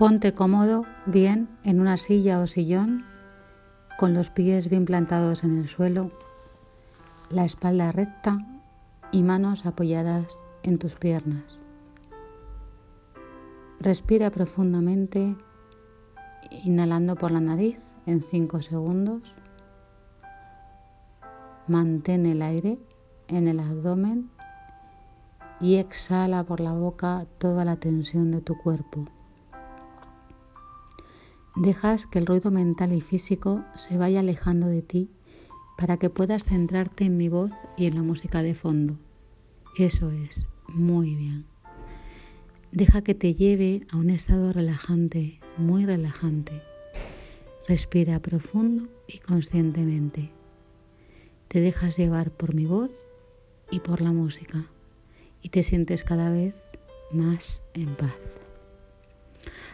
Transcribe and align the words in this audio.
Ponte 0.00 0.32
cómodo, 0.32 0.86
bien, 1.04 1.50
en 1.62 1.78
una 1.78 1.98
silla 1.98 2.40
o 2.40 2.46
sillón, 2.46 3.04
con 3.98 4.14
los 4.14 4.30
pies 4.30 4.70
bien 4.70 4.86
plantados 4.86 5.44
en 5.44 5.58
el 5.58 5.68
suelo, 5.68 6.10
la 7.28 7.44
espalda 7.44 7.92
recta 7.92 8.38
y 9.12 9.22
manos 9.22 9.66
apoyadas 9.66 10.38
en 10.62 10.78
tus 10.78 10.94
piernas. 10.94 11.60
Respira 13.78 14.30
profundamente, 14.30 15.36
inhalando 16.64 17.14
por 17.14 17.30
la 17.30 17.40
nariz 17.40 17.78
en 18.06 18.22
5 18.22 18.62
segundos. 18.62 19.34
Mantén 21.68 22.24
el 22.24 22.40
aire 22.40 22.78
en 23.28 23.48
el 23.48 23.60
abdomen 23.60 24.30
y 25.60 25.74
exhala 25.76 26.42
por 26.42 26.60
la 26.60 26.72
boca 26.72 27.26
toda 27.36 27.66
la 27.66 27.76
tensión 27.76 28.30
de 28.30 28.40
tu 28.40 28.56
cuerpo. 28.56 29.04
Dejas 31.60 32.06
que 32.06 32.18
el 32.18 32.24
ruido 32.24 32.50
mental 32.50 32.94
y 32.94 33.02
físico 33.02 33.66
se 33.76 33.98
vaya 33.98 34.20
alejando 34.20 34.66
de 34.66 34.80
ti 34.80 35.10
para 35.76 35.98
que 35.98 36.08
puedas 36.08 36.44
centrarte 36.44 37.04
en 37.04 37.18
mi 37.18 37.28
voz 37.28 37.50
y 37.76 37.84
en 37.84 37.96
la 37.96 38.02
música 38.02 38.42
de 38.42 38.54
fondo. 38.54 38.98
Eso 39.76 40.10
es, 40.10 40.46
muy 40.68 41.14
bien. 41.16 41.44
Deja 42.72 43.02
que 43.02 43.14
te 43.14 43.34
lleve 43.34 43.86
a 43.90 43.98
un 43.98 44.08
estado 44.08 44.54
relajante, 44.54 45.38
muy 45.58 45.84
relajante. 45.84 46.62
Respira 47.68 48.22
profundo 48.22 48.84
y 49.06 49.18
conscientemente. 49.18 50.32
Te 51.48 51.60
dejas 51.60 51.98
llevar 51.98 52.30
por 52.30 52.54
mi 52.54 52.64
voz 52.64 53.06
y 53.70 53.80
por 53.80 54.00
la 54.00 54.12
música 54.12 54.64
y 55.42 55.50
te 55.50 55.62
sientes 55.62 56.04
cada 56.04 56.30
vez 56.30 56.54
más 57.12 57.60
en 57.74 57.94
paz. 57.96 58.39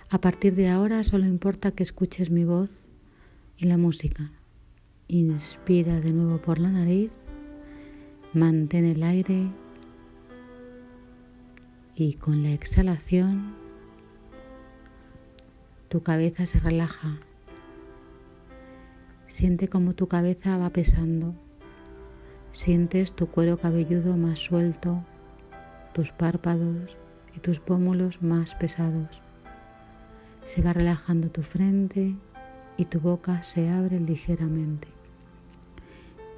A 0.08 0.20
partir 0.20 0.54
de 0.54 0.68
ahora 0.68 1.02
solo 1.02 1.26
importa 1.26 1.72
que 1.72 1.82
escuches 1.82 2.30
mi 2.30 2.44
voz 2.44 2.86
y 3.56 3.66
la 3.66 3.76
música. 3.76 4.30
Inspira 5.08 6.00
de 6.00 6.12
nuevo 6.12 6.40
por 6.40 6.60
la 6.60 6.70
nariz, 6.70 7.10
mantén 8.32 8.84
el 8.84 9.02
aire 9.02 9.50
y 11.96 12.14
con 12.14 12.44
la 12.44 12.52
exhalación 12.52 13.56
tu 15.88 16.04
cabeza 16.04 16.46
se 16.46 16.60
relaja. 16.60 17.18
Siente 19.26 19.66
como 19.68 19.94
tu 19.94 20.06
cabeza 20.06 20.56
va 20.56 20.70
pesando. 20.70 21.34
Sientes 22.52 23.12
tu 23.12 23.26
cuero 23.26 23.58
cabelludo 23.58 24.16
más 24.16 24.38
suelto, 24.38 25.04
tus 25.94 26.12
párpados 26.12 26.96
y 27.36 27.40
tus 27.40 27.58
pómulos 27.58 28.22
más 28.22 28.54
pesados. 28.54 29.25
Se 30.46 30.62
va 30.62 30.72
relajando 30.72 31.28
tu 31.28 31.42
frente 31.42 32.14
y 32.76 32.84
tu 32.84 33.00
boca 33.00 33.42
se 33.42 33.68
abre 33.68 33.98
ligeramente. 33.98 34.86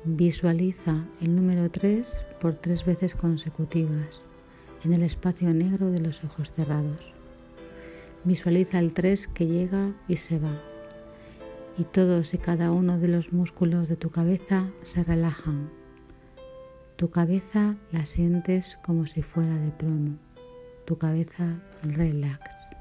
Visualiza 0.04 1.04
el 1.20 1.36
número 1.36 1.70
3 1.70 2.24
por 2.40 2.54
tres 2.54 2.86
veces 2.86 3.14
consecutivas 3.14 4.24
en 4.82 4.94
el 4.94 5.02
espacio 5.02 5.52
negro 5.52 5.90
de 5.90 6.00
los 6.00 6.24
ojos 6.24 6.52
cerrados. 6.52 7.12
Visualiza 8.24 8.78
el 8.78 8.94
3 8.94 9.28
que 9.28 9.46
llega 9.46 9.92
y 10.08 10.16
se 10.16 10.38
va. 10.38 10.58
Y 11.76 11.84
todos 11.84 12.32
y 12.32 12.38
cada 12.38 12.72
uno 12.72 12.98
de 12.98 13.08
los 13.08 13.34
músculos 13.34 13.90
de 13.90 13.96
tu 13.96 14.08
cabeza 14.08 14.70
se 14.82 15.04
relajan. 15.04 15.70
Tu 16.96 17.10
cabeza 17.10 17.76
la 17.92 18.06
sientes 18.06 18.78
como 18.82 19.04
si 19.06 19.20
fuera 19.20 19.54
de 19.56 19.70
plomo. 19.70 20.16
Tu 20.86 20.96
cabeza 20.96 21.60
relax. 21.82 22.77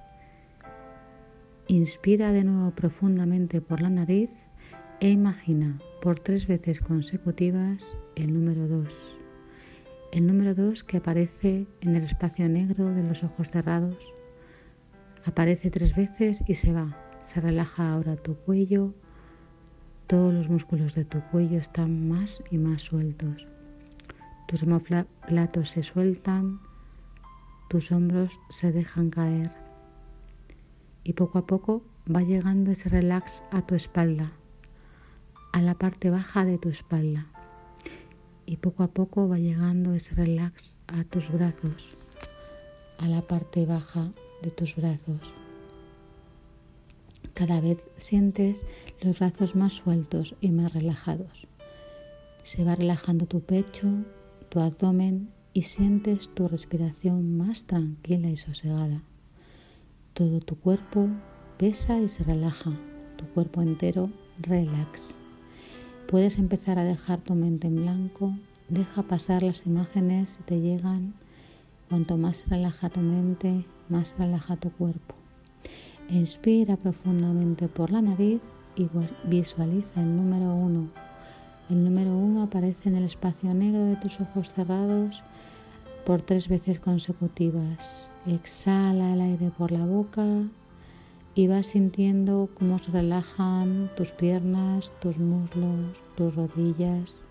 Inspira 1.69 2.31
de 2.31 2.45
nuevo 2.45 2.71
profundamente 2.71 3.59
por 3.59 3.81
la 3.81 3.89
nariz 3.89 4.29
e 5.01 5.09
imagina 5.09 5.81
por 6.01 6.17
tres 6.17 6.47
veces 6.47 6.79
consecutivas 6.79 7.97
el 8.15 8.33
número 8.33 8.69
2. 8.69 9.17
El 10.13 10.27
número 10.27 10.55
2 10.55 10.85
que 10.85 10.95
aparece 10.95 11.67
en 11.81 11.97
el 11.97 12.03
espacio 12.03 12.47
negro 12.47 12.85
de 12.93 13.03
los 13.03 13.21
ojos 13.25 13.49
cerrados. 13.49 14.13
Aparece 15.25 15.69
tres 15.69 15.93
veces 15.93 16.41
y 16.47 16.55
se 16.55 16.71
va. 16.71 16.97
Se 17.25 17.41
relaja 17.41 17.91
ahora 17.91 18.15
tu 18.15 18.37
cuello. 18.37 18.93
Todos 20.07 20.33
los 20.33 20.47
músculos 20.47 20.95
de 20.95 21.03
tu 21.03 21.19
cuello 21.19 21.59
están 21.59 22.07
más 22.07 22.41
y 22.49 22.59
más 22.59 22.83
sueltos. 22.83 23.45
Tus 24.47 24.63
platos 25.27 25.69
se 25.71 25.83
sueltan, 25.83 26.61
tus 27.69 27.91
hombros 27.91 28.39
se 28.49 28.71
dejan 28.71 29.09
caer 29.09 29.66
y 31.07 31.13
poco 31.13 31.37
a 31.37 31.47
poco 31.47 31.83
va 32.13 32.21
llegando 32.21 32.69
ese 32.69 32.89
relax 32.89 33.41
a 33.51 33.65
tu 33.65 33.75
espalda, 33.75 34.33
a 35.53 35.61
la 35.61 35.73
parte 35.73 36.09
baja 36.09 36.43
de 36.43 36.57
tu 36.57 36.67
espalda. 36.67 37.27
Y 38.45 38.57
poco 38.57 38.83
a 38.83 38.89
poco 38.89 39.29
va 39.29 39.39
llegando 39.39 39.93
ese 39.93 40.15
relax 40.15 40.77
a 40.87 41.05
tus 41.05 41.31
brazos, 41.31 41.95
a 42.97 43.07
la 43.07 43.21
parte 43.21 43.65
baja 43.65 44.11
de 44.41 44.51
tus 44.51 44.75
brazos. 44.75 45.33
Cada 47.33 47.61
vez 47.61 47.87
sientes 47.97 48.65
los 49.01 49.17
brazos 49.17 49.55
más 49.55 49.71
sueltos 49.71 50.35
y 50.41 50.51
más 50.51 50.73
relajados. 50.73 51.47
Se 52.43 52.65
va 52.65 52.75
relajando 52.75 53.27
tu 53.27 53.39
pecho, 53.39 53.87
tu 54.49 54.59
abdomen 54.59 55.29
y 55.53 55.61
sientes 55.61 56.27
tu 56.33 56.49
respiración 56.49 57.37
más 57.37 57.63
tranquila 57.63 58.29
y 58.29 58.35
sosegada. 58.35 59.03
Todo 60.17 60.39
tu 60.39 60.55
cuerpo 60.55 61.09
pesa 61.59 61.99
y 61.99 62.09
se 62.09 62.23
relaja, 62.23 62.71
tu 63.17 63.27
cuerpo 63.35 63.61
entero 63.61 64.09
relax. 64.39 65.15
Puedes 66.07 66.39
empezar 66.39 66.79
a 66.79 66.83
dejar 66.83 67.19
tu 67.19 67.35
mente 67.35 67.67
en 67.67 67.75
blanco, 67.75 68.33
deja 68.67 69.03
pasar 69.03 69.43
las 69.43 69.67
imágenes 69.67 70.31
si 70.31 70.41
te 70.41 70.59
llegan. 70.59 71.13
Cuanto 71.87 72.17
más 72.17 72.49
relaja 72.49 72.89
tu 72.89 73.01
mente, 73.01 73.63
más 73.89 74.15
relaja 74.17 74.55
tu 74.55 74.71
cuerpo. 74.71 75.13
Inspira 76.09 76.77
profundamente 76.77 77.67
por 77.67 77.91
la 77.91 78.01
nariz 78.01 78.41
y 78.75 78.89
visualiza 79.25 80.01
el 80.01 80.15
número 80.15 80.51
uno. 80.51 80.89
El 81.69 81.83
número 81.83 82.17
uno 82.17 82.41
aparece 82.41 82.89
en 82.89 82.95
el 82.95 83.03
espacio 83.03 83.53
negro 83.53 83.85
de 83.85 83.97
tus 83.97 84.19
ojos 84.19 84.51
cerrados 84.51 85.21
por 86.07 86.23
tres 86.23 86.47
veces 86.47 86.79
consecutivas. 86.79 88.11
Exhala 88.27 89.13
el 89.13 89.21
aire 89.21 89.51
por 89.57 89.71
la 89.71 89.85
boca 89.85 90.25
y 91.33 91.47
vas 91.47 91.67
sintiendo 91.67 92.49
cómo 92.55 92.77
se 92.77 92.91
relajan 92.91 93.89
tus 93.95 94.11
piernas, 94.11 94.91
tus 94.99 95.17
muslos, 95.17 96.03
tus 96.17 96.35
rodillas, 96.35 97.23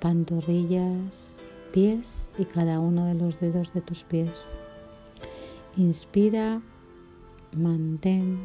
pantorrillas, 0.00 1.36
pies 1.72 2.28
y 2.38 2.44
cada 2.44 2.80
uno 2.80 3.06
de 3.06 3.14
los 3.14 3.38
dedos 3.38 3.72
de 3.72 3.82
tus 3.82 4.02
pies. 4.02 4.46
Inspira, 5.76 6.60
mantén 7.52 8.40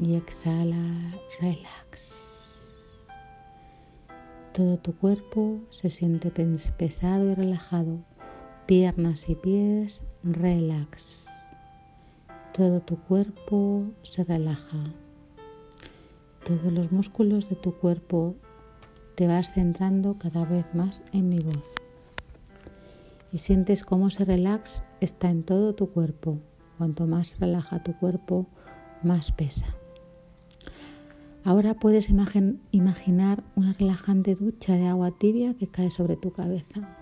y 0.00 0.16
exhala, 0.16 1.14
relax. 1.40 2.72
Todo 4.52 4.78
tu 4.78 4.96
cuerpo 4.96 5.60
se 5.70 5.90
siente 5.90 6.32
pesado 6.32 7.30
y 7.30 7.34
relajado 7.36 8.09
piernas 8.70 9.28
y 9.28 9.34
pies, 9.34 10.04
relax. 10.22 11.26
Todo 12.52 12.78
tu 12.78 12.98
cuerpo 13.00 13.82
se 14.02 14.22
relaja. 14.22 14.78
Todos 16.46 16.72
los 16.72 16.92
músculos 16.92 17.50
de 17.50 17.56
tu 17.56 17.74
cuerpo 17.74 18.36
te 19.16 19.26
vas 19.26 19.52
centrando 19.52 20.16
cada 20.16 20.44
vez 20.44 20.72
más 20.72 21.02
en 21.12 21.30
mi 21.30 21.40
voz. 21.40 21.66
Y 23.32 23.38
sientes 23.38 23.82
cómo 23.82 24.06
ese 24.06 24.24
relax 24.24 24.84
está 25.00 25.30
en 25.30 25.42
todo 25.42 25.74
tu 25.74 25.90
cuerpo. 25.90 26.38
Cuanto 26.78 27.08
más 27.08 27.40
relaja 27.40 27.82
tu 27.82 27.98
cuerpo, 27.98 28.46
más 29.02 29.32
pesa. 29.32 29.66
Ahora 31.42 31.74
puedes 31.74 32.08
imaginar 32.08 33.42
una 33.56 33.72
relajante 33.72 34.36
ducha 34.36 34.74
de 34.74 34.86
agua 34.86 35.10
tibia 35.10 35.54
que 35.54 35.66
cae 35.66 35.90
sobre 35.90 36.14
tu 36.14 36.30
cabeza. 36.30 36.99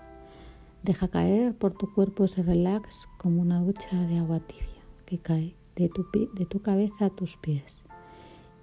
Deja 0.83 1.09
caer 1.09 1.53
por 1.55 1.73
tu 1.73 1.93
cuerpo 1.93 2.23
ese 2.23 2.41
relax 2.41 3.07
como 3.17 3.41
una 3.41 3.61
ducha 3.61 4.01
de 4.07 4.17
agua 4.17 4.39
tibia 4.39 4.83
que 5.05 5.17
cae 5.17 5.55
de 5.75 5.89
tu, 5.89 6.05
de 6.33 6.45
tu 6.45 6.61
cabeza 6.61 7.05
a 7.05 7.09
tus 7.09 7.35
pies 7.37 7.83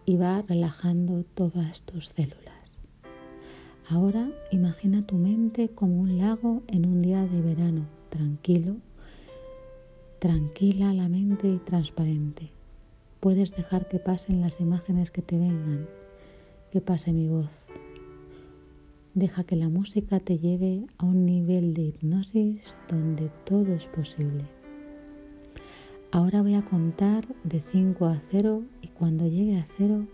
y 0.07 0.17
va 0.17 0.43
relajando 0.43 1.25
todas 1.35 1.83
tus 1.83 2.09
células. 2.09 2.79
Ahora 3.89 4.31
imagina 4.51 5.07
tu 5.07 5.17
mente 5.17 5.69
como 5.69 6.01
un 6.01 6.19
lago 6.19 6.63
en 6.69 6.87
un 6.87 7.03
día 7.03 7.27
de 7.27 7.43
verano, 7.43 7.87
tranquilo, 8.09 8.77
tranquila 10.19 10.95
la 10.95 11.09
mente 11.09 11.49
y 11.49 11.59
transparente. 11.59 12.51
Puedes 13.21 13.55
dejar 13.55 13.89
que 13.89 13.99
pasen 13.99 14.41
las 14.41 14.61
imágenes 14.61 15.11
que 15.11 15.23
te 15.23 15.39
vengan, 15.39 15.87
que 16.71 16.81
pase 16.81 17.12
mi 17.12 17.29
voz, 17.29 17.69
Deja 19.17 19.45
que 19.45 19.57
la 19.57 19.71
música 19.71 20.21
te 20.21 20.37
lleve 20.37 20.85
a 20.99 21.07
un 21.07 21.25
nivel 21.25 21.73
de 21.73 21.85
hipnosis 21.85 22.77
donde 22.87 23.31
todo 23.47 23.73
es 23.73 23.87
posible. 23.87 24.45
Ahora 26.13 26.43
voy 26.43 26.53
a 26.53 26.63
contar 26.63 27.27
de 27.43 27.63
5 27.63 28.05
a 28.05 28.21
0 28.21 28.65
y 28.83 28.89
cuando 28.89 29.27
llegue 29.27 29.59
a 29.59 29.65
0 29.79 30.07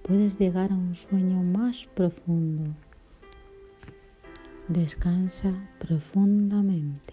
puedes 0.00 0.38
llegar 0.38 0.72
a 0.72 0.74
un 0.74 0.94
sueño 0.94 1.42
más 1.42 1.86
profundo. 1.94 2.74
Descansa 4.68 5.52
profundamente. 5.78 7.12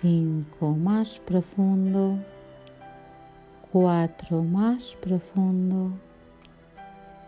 5 0.00 0.74
más 0.74 1.18
profundo. 1.18 2.18
4 3.72 4.42
más 4.42 4.96
profundo. 5.02 5.92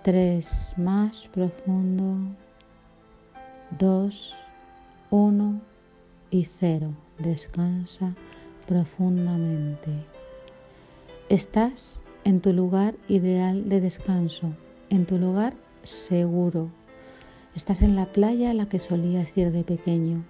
3 0.03 0.75
más 0.79 1.29
profundo. 1.29 2.17
2, 3.79 4.35
1 5.11 5.61
y 6.31 6.45
0. 6.45 6.93
Descansa 7.19 8.15
profundamente. 8.67 9.91
Estás 11.29 12.01
en 12.25 12.41
tu 12.41 12.53
lugar 12.53 12.97
ideal 13.07 13.69
de 13.69 13.81
descanso, 13.81 14.53
en 14.89 15.07
tu 15.07 15.19
lugar 15.19 15.55
seguro. 15.85 16.71
Estás 17.55 17.83
en 17.83 17.95
la 17.95 18.07
playa 18.07 18.51
a 18.51 18.55
la 18.55 18.69
que 18.69 18.81
solías 18.81 19.37
ir 19.39 19.53
de 19.53 19.63
pequeño. 19.63 20.25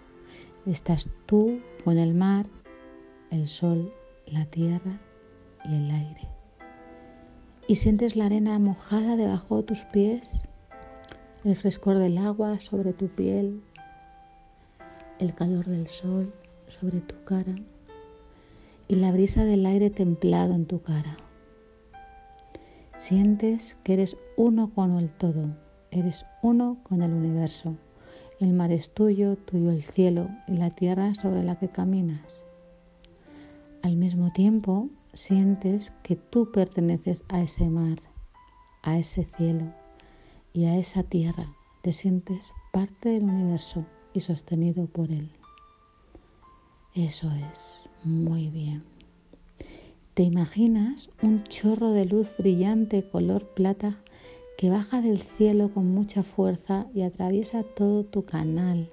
Estás 0.66 1.08
tú 1.24 1.60
con 1.84 1.98
el 1.98 2.12
mar, 2.14 2.46
el 3.30 3.48
sol, 3.48 3.92
la 4.26 4.44
tierra 4.44 5.00
y 5.64 5.76
el 5.76 5.90
aire. 5.90 6.28
Y 7.66 7.76
sientes 7.76 8.16
la 8.16 8.26
arena 8.26 8.58
mojada 8.58 9.16
debajo 9.16 9.58
de 9.58 9.62
tus 9.62 9.84
pies, 9.86 10.42
el 11.44 11.56
frescor 11.56 11.98
del 11.98 12.18
agua 12.18 12.60
sobre 12.60 12.92
tu 12.92 13.08
piel, 13.08 13.62
el 15.18 15.34
calor 15.34 15.64
del 15.66 15.88
sol 15.88 16.34
sobre 16.68 17.00
tu 17.00 17.14
cara 17.24 17.54
y 18.88 18.96
la 18.96 19.10
brisa 19.10 19.44
del 19.44 19.64
aire 19.64 19.88
templado 19.88 20.54
en 20.54 20.66
tu 20.66 20.82
cara. 20.82 21.16
Sientes 22.98 23.78
que 23.82 23.94
eres 23.94 24.18
uno 24.36 24.70
con 24.74 24.98
el 24.98 25.08
todo, 25.08 25.56
eres 25.90 26.26
uno 26.42 26.76
con 26.82 27.00
el 27.00 27.12
universo. 27.12 27.74
El 28.38 28.52
mar 28.52 28.70
es 28.70 28.92
tuyo, 28.92 29.36
tuyo 29.36 29.70
el 29.70 29.82
cielo 29.82 30.28
y 30.46 30.58
la 30.58 30.70
tierra 30.70 31.14
sobre 31.14 31.42
la 31.42 31.58
que 31.58 31.68
caminas. 31.68 32.20
Al 33.82 33.96
mismo 33.96 34.30
tiempo, 34.32 34.90
sientes 35.14 35.92
que 36.02 36.16
tú 36.16 36.52
perteneces 36.52 37.24
a 37.28 37.40
ese 37.40 37.64
mar, 37.70 37.98
a 38.82 38.98
ese 38.98 39.24
cielo 39.36 39.79
y 40.52 40.64
a 40.66 40.76
esa 40.76 41.02
tierra. 41.02 41.54
Te 41.82 41.92
sientes 41.92 42.52
parte 42.72 43.10
del 43.10 43.24
universo 43.24 43.84
y 44.12 44.20
sostenido 44.20 44.86
por 44.86 45.10
él. 45.10 45.30
Eso 46.94 47.30
es, 47.52 47.88
muy 48.02 48.48
bien. 48.48 48.82
¿Te 50.14 50.24
imaginas 50.24 51.10
un 51.22 51.44
chorro 51.44 51.92
de 51.92 52.04
luz 52.04 52.34
brillante 52.36 53.08
color 53.08 53.46
plata 53.54 54.02
que 54.58 54.68
baja 54.68 55.00
del 55.00 55.18
cielo 55.18 55.72
con 55.72 55.94
mucha 55.94 56.22
fuerza 56.22 56.86
y 56.94 57.02
atraviesa 57.02 57.62
todo 57.62 58.04
tu 58.04 58.24
canal 58.24 58.90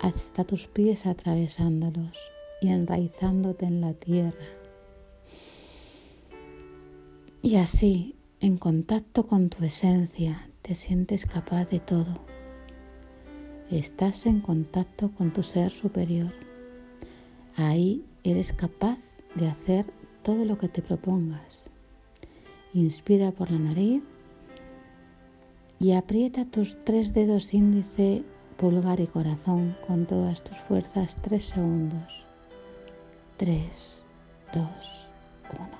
hasta 0.00 0.44
tus 0.44 0.66
pies 0.66 1.06
atravesándolos 1.06 2.18
y 2.60 2.68
enraizándote 2.68 3.66
en 3.66 3.80
la 3.80 3.94
tierra? 3.94 4.44
Y 7.40 7.56
así, 7.56 8.16
en 8.40 8.58
contacto 8.58 9.26
con 9.26 9.48
tu 9.48 9.64
esencia, 9.64 10.47
te 10.68 10.74
sientes 10.74 11.24
capaz 11.24 11.64
de 11.70 11.80
todo. 11.80 12.20
Estás 13.70 14.26
en 14.26 14.42
contacto 14.42 15.10
con 15.12 15.32
tu 15.32 15.42
ser 15.42 15.70
superior 15.70 16.30
Ahí 17.56 18.04
eres 18.22 18.52
capaz 18.52 18.98
de 19.34 19.48
hacer 19.48 19.86
todo 20.22 20.44
lo 20.44 20.58
que 20.58 20.68
te 20.68 20.82
propongas. 20.82 21.70
Inspira 22.74 23.32
por 23.32 23.50
la 23.50 23.58
nariz 23.58 24.02
y 25.80 25.92
aprieta 25.92 26.44
tus 26.44 26.76
tres 26.84 27.14
dedos 27.14 27.54
índice, 27.54 28.22
pulgar 28.58 29.00
y 29.00 29.06
corazón 29.06 29.74
con 29.86 30.04
todas 30.04 30.44
tus 30.44 30.58
fuerzas 30.58 31.16
tres 31.22 31.46
segundos. 31.46 32.26
Tres, 33.38 34.04
dos, 34.52 35.08
uno. 35.50 35.78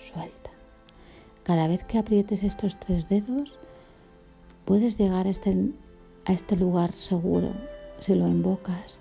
Suelta. 0.00 0.50
Cada 1.44 1.68
vez 1.68 1.84
que 1.84 1.98
aprietes 1.98 2.42
estos 2.42 2.80
tres 2.80 3.08
dedos, 3.08 3.60
puedes 4.66 4.98
llegar 4.98 5.26
a 5.26 5.30
este, 5.30 5.56
a 6.26 6.32
este 6.34 6.56
lugar 6.56 6.92
seguro 6.92 7.54
si 7.98 8.14
lo 8.14 8.28
invocas 8.28 9.00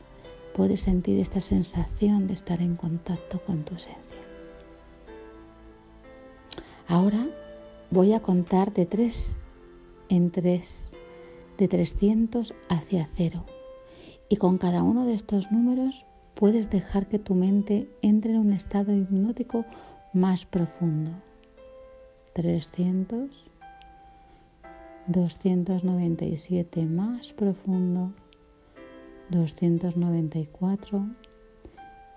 puedes 0.55 0.79
sentir 0.79 1.19
esta 1.19 1.41
sensación 1.41 2.27
de 2.27 2.33
estar 2.33 2.61
en 2.61 2.77
contacto 2.77 3.41
con 3.45 3.65
tu 3.65 3.75
esencia. 3.75 3.99
Ahora 6.87 7.27
voy 7.91 8.13
a 8.13 8.21
contar 8.21 8.73
de 8.73 8.85
3 8.85 9.37
en 10.07 10.31
3, 10.31 10.91
de 11.57 11.67
300 11.67 12.53
hacia 12.69 13.05
cero. 13.13 13.43
Y 14.29 14.37
con 14.37 14.57
cada 14.57 14.81
uno 14.81 15.05
de 15.05 15.13
estos 15.13 15.51
números 15.51 16.05
puedes 16.35 16.69
dejar 16.69 17.07
que 17.07 17.19
tu 17.19 17.35
mente 17.35 17.89
entre 18.01 18.31
en 18.31 18.39
un 18.39 18.53
estado 18.53 18.95
hipnótico 18.95 19.65
más 20.13 20.45
profundo. 20.45 21.11
300, 22.33 23.29
297 25.07 26.85
más 26.87 27.31
profundo, 27.33 28.11
294, 29.29 31.05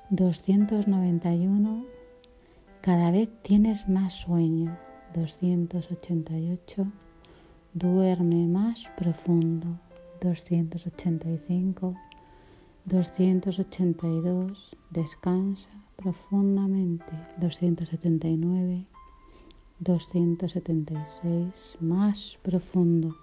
291, 0.09 1.85
cada 2.81 3.11
vez 3.11 3.29
tienes 3.43 3.87
más 3.91 4.15
sueño, 4.15 4.75
288, 5.15 6.87
duerme 7.75 8.47
más 8.47 8.91
profundo, 8.97 9.79
285, 10.23 11.95
282, 12.87 14.77
descansa 14.91 15.69
profundamente, 15.97 17.13
279, 17.37 18.87
276, 19.81 21.77
más 21.81 22.39
profundo, 22.43 23.17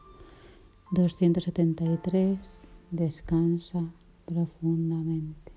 273, 0.91 2.59
Descansa 2.91 3.83
profundamente. 4.25 5.51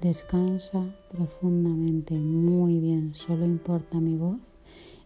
Descansa 0.00 0.84
profundamente. 1.12 2.14
Muy 2.14 2.80
bien. 2.80 3.14
Solo 3.14 3.44
importa 3.44 4.00
mi 4.00 4.16
voz 4.16 4.40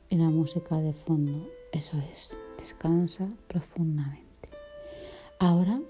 y 0.09 0.17
la 0.17 0.31
música 0.31 0.76
de 0.76 0.95
fondo. 0.95 1.47
Eso 1.73 1.99
es. 2.12 2.38
Descansa 2.57 3.29
profundamente. 3.49 4.49
Ahora 5.38 5.83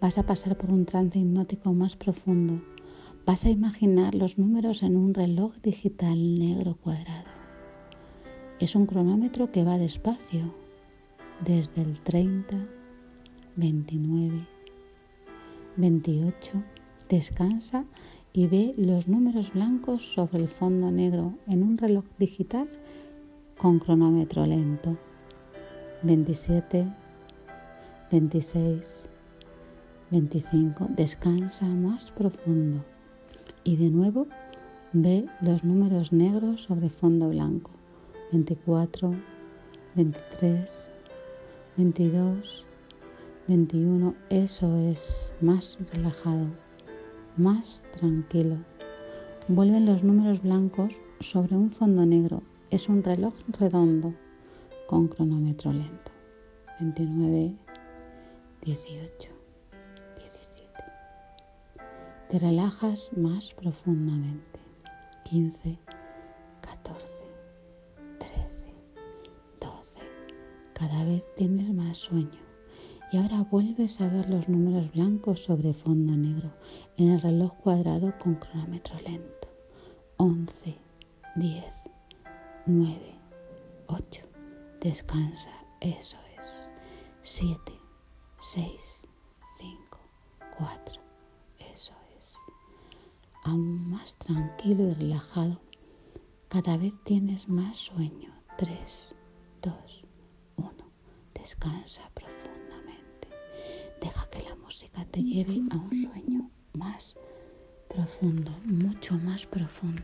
vas 0.00 0.16
a 0.16 0.22
pasar 0.22 0.56
por 0.56 0.70
un 0.70 0.86
trance 0.86 1.18
hipnótico 1.18 1.74
más 1.74 1.96
profundo. 1.96 2.62
Vas 3.26 3.44
a 3.44 3.50
imaginar 3.50 4.14
los 4.14 4.38
números 4.38 4.82
en 4.82 4.96
un 4.96 5.12
reloj 5.12 5.52
digital 5.62 6.38
negro 6.38 6.76
cuadrado. 6.76 7.25
Es 8.58 8.74
un 8.74 8.86
cronómetro 8.86 9.52
que 9.52 9.64
va 9.64 9.76
despacio, 9.76 10.54
desde 11.44 11.82
el 11.82 12.00
30, 12.00 12.56
29, 13.54 14.46
28. 15.76 16.52
Descansa 17.10 17.84
y 18.32 18.46
ve 18.46 18.72
los 18.78 19.08
números 19.08 19.52
blancos 19.52 20.10
sobre 20.10 20.38
el 20.38 20.48
fondo 20.48 20.90
negro 20.90 21.34
en 21.46 21.62
un 21.62 21.76
reloj 21.76 22.06
digital 22.18 22.66
con 23.58 23.78
cronómetro 23.78 24.46
lento. 24.46 24.96
27, 26.02 26.86
26, 28.10 29.08
25. 30.10 30.86
Descansa 30.96 31.66
más 31.66 32.10
profundo. 32.10 32.82
Y 33.64 33.76
de 33.76 33.90
nuevo 33.90 34.28
ve 34.94 35.26
los 35.42 35.62
números 35.62 36.10
negros 36.10 36.62
sobre 36.62 36.88
fondo 36.88 37.28
blanco. 37.28 37.75
24, 38.32 39.14
23, 39.94 40.90
22, 41.76 42.66
21. 43.46 44.14
Eso 44.30 44.76
es, 44.78 45.32
más 45.40 45.78
relajado, 45.92 46.46
más 47.36 47.86
tranquilo. 47.96 48.58
Vuelven 49.48 49.86
los 49.86 50.02
números 50.02 50.42
blancos 50.42 50.98
sobre 51.20 51.54
un 51.56 51.70
fondo 51.70 52.04
negro. 52.04 52.42
Es 52.70 52.88
un 52.88 53.04
reloj 53.04 53.34
redondo 53.58 54.12
con 54.88 55.06
cronómetro 55.06 55.72
lento. 55.72 56.10
29, 56.80 57.54
18, 58.62 59.30
17. 60.18 60.72
Te 62.30 62.38
relajas 62.40 63.10
más 63.16 63.54
profundamente. 63.54 64.58
15, 65.30 65.78
vez 71.06 71.24
tienes 71.36 71.72
más 71.72 71.96
sueño. 71.98 72.38
Y 73.12 73.16
ahora 73.18 73.42
vuelves 73.50 74.00
a 74.00 74.08
ver 74.08 74.28
los 74.28 74.48
números 74.48 74.92
blancos 74.92 75.40
sobre 75.40 75.72
fondo 75.72 76.16
negro 76.16 76.52
en 76.96 77.10
el 77.12 77.20
reloj 77.20 77.52
cuadrado 77.54 78.12
con 78.18 78.34
cronómetro 78.34 78.98
lento. 79.00 79.48
11, 80.18 80.76
10, 81.36 81.64
9, 82.66 82.98
8. 83.86 84.22
Descansa, 84.80 85.50
eso 85.80 86.16
es. 86.38 86.68
7, 87.22 87.58
6, 88.40 89.02
5, 89.60 89.98
4. 90.58 91.02
Eso 91.72 91.92
es. 92.18 92.34
Aún 93.44 93.90
más 93.90 94.16
tranquilo 94.16 94.88
y 94.88 94.94
relajado. 94.94 95.60
Cada 96.48 96.76
vez 96.76 96.92
tienes 97.04 97.48
más 97.48 97.76
sueño. 97.76 98.32
3, 98.58 99.14
2, 99.62 99.74
1. 100.02 100.05
Descansa 101.46 102.02
profundamente. 102.12 103.28
Deja 104.00 104.28
que 104.30 104.42
la 104.42 104.56
música 104.56 105.04
te 105.04 105.22
lleve 105.22 105.62
a 105.70 105.76
un 105.76 105.92
sueño 105.94 106.50
más 106.72 107.14
profundo, 107.88 108.50
mucho 108.64 109.14
más 109.14 109.46
profundo. 109.46 110.02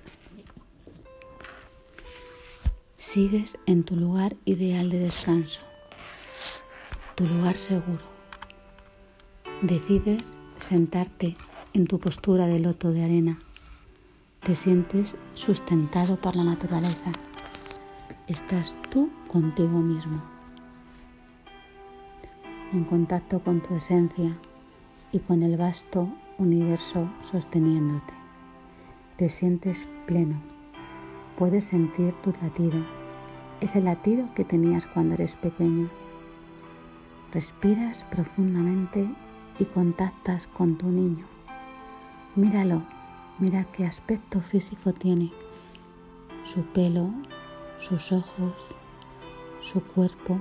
Sigues 2.96 3.58
en 3.66 3.82
tu 3.82 3.96
lugar 3.96 4.36
ideal 4.44 4.88
de 4.88 5.00
descanso, 5.00 5.62
tu 7.16 7.26
lugar 7.26 7.56
seguro. 7.56 8.04
Decides 9.62 10.36
sentarte 10.58 11.36
en 11.72 11.88
tu 11.88 11.98
postura 11.98 12.46
de 12.46 12.60
loto 12.60 12.92
de 12.92 13.02
arena. 13.02 13.36
Te 14.44 14.54
sientes 14.54 15.16
sustentado 15.34 16.20
por 16.20 16.36
la 16.36 16.44
naturaleza. 16.44 17.10
Estás 18.28 18.76
tú 18.92 19.10
contigo 19.26 19.80
mismo, 19.80 20.22
en 22.72 22.84
contacto 22.84 23.40
con 23.40 23.60
tu 23.60 23.74
esencia 23.74 24.36
y 25.10 25.20
con 25.20 25.42
el 25.42 25.56
vasto 25.56 26.08
universo 26.38 27.10
sosteniéndote. 27.20 28.14
Te 29.16 29.28
sientes 29.28 29.88
pleno. 30.06 30.40
Puedes 31.36 31.66
sentir 31.66 32.14
tu 32.22 32.32
latido. 32.42 32.84
Es 33.60 33.76
el 33.76 33.84
latido 33.84 34.32
que 34.34 34.44
tenías 34.44 34.86
cuando 34.86 35.14
eres 35.14 35.36
pequeño. 35.36 35.90
Respiras 37.32 38.04
profundamente 38.04 39.08
y 39.58 39.64
contactas 39.66 40.46
con 40.46 40.76
tu 40.76 40.88
niño. 40.88 41.26
Míralo, 42.36 42.82
mira 43.38 43.64
qué 43.64 43.84
aspecto 43.84 44.40
físico 44.40 44.94
tiene. 44.94 45.30
Su 46.44 46.64
pelo, 46.64 47.10
sus 47.78 48.12
ojos, 48.12 48.54
su 49.60 49.82
cuerpo. 49.82 50.40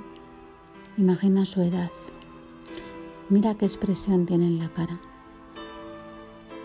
Imagina 0.98 1.46
su 1.46 1.62
edad. 1.62 1.92
Mira 3.32 3.56
qué 3.56 3.64
expresión 3.64 4.26
tiene 4.26 4.46
en 4.46 4.60
la 4.60 4.68
cara. 4.74 5.00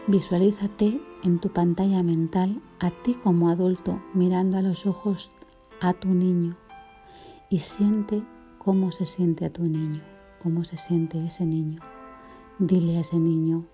Visualízate 0.08 1.00
en 1.22 1.38
tu 1.38 1.50
pantalla 1.50 2.02
mental 2.02 2.60
a 2.80 2.90
ti 2.90 3.14
como 3.14 3.50
adulto 3.50 4.02
mirando 4.14 4.56
a 4.56 4.62
los 4.62 4.84
ojos 4.84 5.30
a 5.80 5.92
tu 5.92 6.08
niño 6.08 6.56
y 7.50 7.60
siente 7.60 8.24
cómo 8.58 8.90
se 8.90 9.06
siente 9.06 9.44
a 9.44 9.52
tu 9.52 9.62
niño, 9.62 10.02
cómo 10.42 10.64
se 10.64 10.76
siente 10.76 11.24
ese 11.24 11.46
niño. 11.46 11.82
Dile 12.58 12.96
a 12.96 13.02
ese 13.02 13.20
niño, 13.20 13.64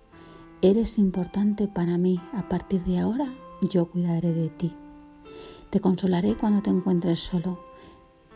eres 0.61 0.99
importante 0.99 1.67
para 1.67 1.97
mí, 1.97 2.21
a 2.31 2.47
partir 2.47 2.83
de 2.83 2.99
ahora 2.99 3.33
yo 3.63 3.87
cuidaré 3.87 4.33
de 4.33 4.49
ti. 4.49 4.71
Te 5.71 5.79
consolaré 5.79 6.37
cuando 6.37 6.61
te 6.61 6.69
encuentres 6.69 7.21
solo. 7.21 7.59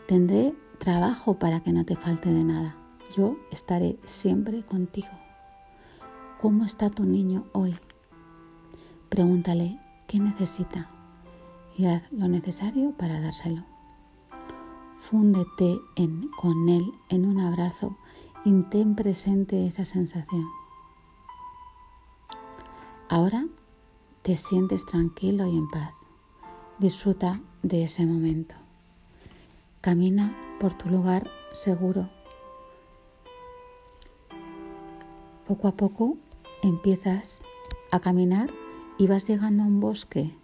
Tendré 0.08 0.52
trabajo 0.78 1.38
para 1.38 1.60
que 1.60 1.72
no 1.72 1.84
te 1.84 1.94
falte 1.94 2.32
de 2.32 2.42
nada. 2.42 2.87
Yo 3.16 3.36
estaré 3.50 3.98
siempre 4.04 4.62
contigo. 4.62 5.08
¿Cómo 6.40 6.64
está 6.64 6.90
tu 6.90 7.04
niño 7.04 7.46
hoy? 7.52 7.76
Pregúntale 9.08 9.80
qué 10.06 10.18
necesita 10.18 10.90
y 11.76 11.86
haz 11.86 12.02
lo 12.12 12.28
necesario 12.28 12.92
para 12.92 13.20
dárselo. 13.20 13.64
Fúndete 14.96 15.78
en, 15.96 16.28
con 16.36 16.68
él 16.68 16.92
en 17.08 17.24
un 17.24 17.40
abrazo 17.40 17.96
y 18.44 18.52
ten 18.64 18.94
presente 18.94 19.66
esa 19.66 19.84
sensación. 19.84 20.46
Ahora 23.08 23.46
te 24.22 24.36
sientes 24.36 24.84
tranquilo 24.84 25.46
y 25.46 25.56
en 25.56 25.68
paz. 25.70 25.92
Disfruta 26.78 27.40
de 27.62 27.84
ese 27.84 28.04
momento. 28.04 28.54
Camina 29.80 30.36
por 30.60 30.74
tu 30.74 30.88
lugar 30.88 31.30
seguro. 31.52 32.10
Poco 35.48 35.66
a 35.66 35.72
poco 35.72 36.18
empiezas 36.62 37.40
a 37.90 38.00
caminar 38.00 38.50
y 38.98 39.06
vas 39.06 39.26
llegando 39.26 39.62
a 39.62 39.66
un 39.66 39.80
bosque. 39.80 40.36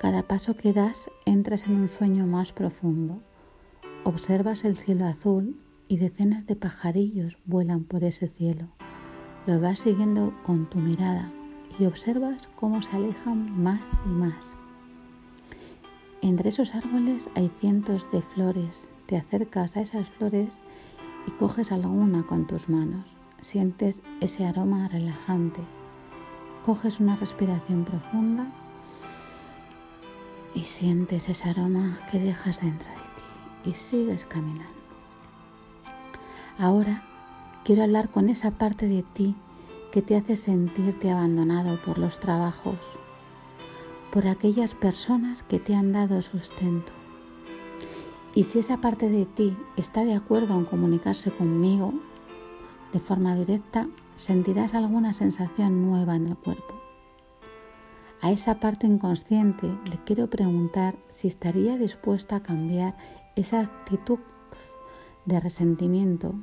Cada 0.00 0.22
paso 0.22 0.56
que 0.56 0.72
das 0.72 1.10
entras 1.24 1.66
en 1.66 1.74
un 1.74 1.88
sueño 1.88 2.28
más 2.28 2.52
profundo. 2.52 3.20
Observas 4.04 4.64
el 4.64 4.76
cielo 4.76 5.06
azul 5.06 5.60
y 5.88 5.96
decenas 5.96 6.46
de 6.46 6.54
pajarillos 6.54 7.38
vuelan 7.44 7.82
por 7.82 8.04
ese 8.04 8.28
cielo. 8.28 8.68
Lo 9.48 9.58
vas 9.58 9.80
siguiendo 9.80 10.32
con 10.44 10.70
tu 10.70 10.78
mirada 10.78 11.32
y 11.76 11.86
observas 11.86 12.48
cómo 12.54 12.82
se 12.82 12.94
alejan 12.94 13.60
más 13.60 14.04
y 14.06 14.10
más. 14.10 14.54
Entre 16.22 16.50
esos 16.50 16.76
árboles 16.76 17.30
hay 17.34 17.50
cientos 17.58 18.08
de 18.12 18.22
flores. 18.22 18.90
Te 19.06 19.16
acercas 19.16 19.76
a 19.76 19.80
esas 19.80 20.08
flores 20.08 20.60
y 21.26 21.32
coges 21.32 21.72
alguna 21.72 22.24
con 22.24 22.46
tus 22.46 22.68
manos. 22.68 23.15
Sientes 23.40 24.02
ese 24.20 24.46
aroma 24.46 24.88
relajante 24.88 25.60
Coges 26.66 26.98
una 26.98 27.14
respiración 27.14 27.84
profunda 27.84 28.50
y 30.52 30.62
sientes 30.62 31.28
ese 31.28 31.48
aroma 31.48 31.96
que 32.10 32.18
dejas 32.18 32.60
dentro 32.60 32.88
de 32.88 32.96
ti 32.96 33.70
y 33.70 33.72
sigues 33.72 34.26
caminando. 34.26 34.74
Ahora 36.58 37.04
quiero 37.62 37.84
hablar 37.84 38.08
con 38.08 38.28
esa 38.28 38.50
parte 38.50 38.88
de 38.88 39.04
ti 39.04 39.36
que 39.92 40.02
te 40.02 40.16
hace 40.16 40.34
sentirte 40.34 41.12
abandonado 41.12 41.80
por 41.80 41.98
los 41.98 42.18
trabajos, 42.18 42.98
por 44.10 44.26
aquellas 44.26 44.74
personas 44.74 45.44
que 45.44 45.60
te 45.60 45.76
han 45.76 45.92
dado 45.92 46.20
sustento. 46.20 46.92
Y 48.34 48.42
si 48.42 48.58
esa 48.58 48.80
parte 48.80 49.08
de 49.08 49.24
ti 49.24 49.56
está 49.76 50.04
de 50.04 50.16
acuerdo 50.16 50.58
en 50.58 50.64
comunicarse 50.64 51.30
conmigo 51.30 51.94
de 52.92 53.00
forma 53.00 53.34
directa, 53.34 53.88
sentirás 54.16 54.74
alguna 54.74 55.12
sensación 55.12 55.90
nueva 55.90 56.16
en 56.16 56.26
el 56.26 56.36
cuerpo. 56.36 56.74
A 58.22 58.30
esa 58.30 58.58
parte 58.60 58.86
inconsciente 58.86 59.66
le 59.84 60.02
quiero 60.04 60.28
preguntar 60.28 60.96
si 61.10 61.28
estaría 61.28 61.76
dispuesta 61.76 62.36
a 62.36 62.42
cambiar 62.42 62.96
esa 63.36 63.60
actitud 63.60 64.18
de 65.26 65.38
resentimiento. 65.38 66.34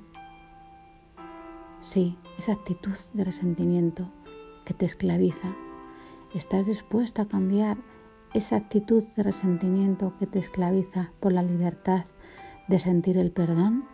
Sí, 1.79 2.17
esa 2.37 2.53
actitud 2.53 2.95
de 3.13 3.23
resentimiento 3.23 4.09
que 4.65 4.73
te 4.73 4.85
esclaviza. 4.85 5.55
¿Estás 6.33 6.67
dispuesta 6.67 7.23
a 7.23 7.27
cambiar 7.27 7.77
esa 8.33 8.55
actitud 8.55 9.03
de 9.15 9.23
resentimiento 9.23 10.15
que 10.17 10.27
te 10.27 10.39
esclaviza 10.39 11.11
por 11.19 11.33
la 11.33 11.43
libertad 11.43 12.05
de 12.67 12.79
sentir 12.79 13.17
el 13.17 13.31
perdón? 13.31 13.85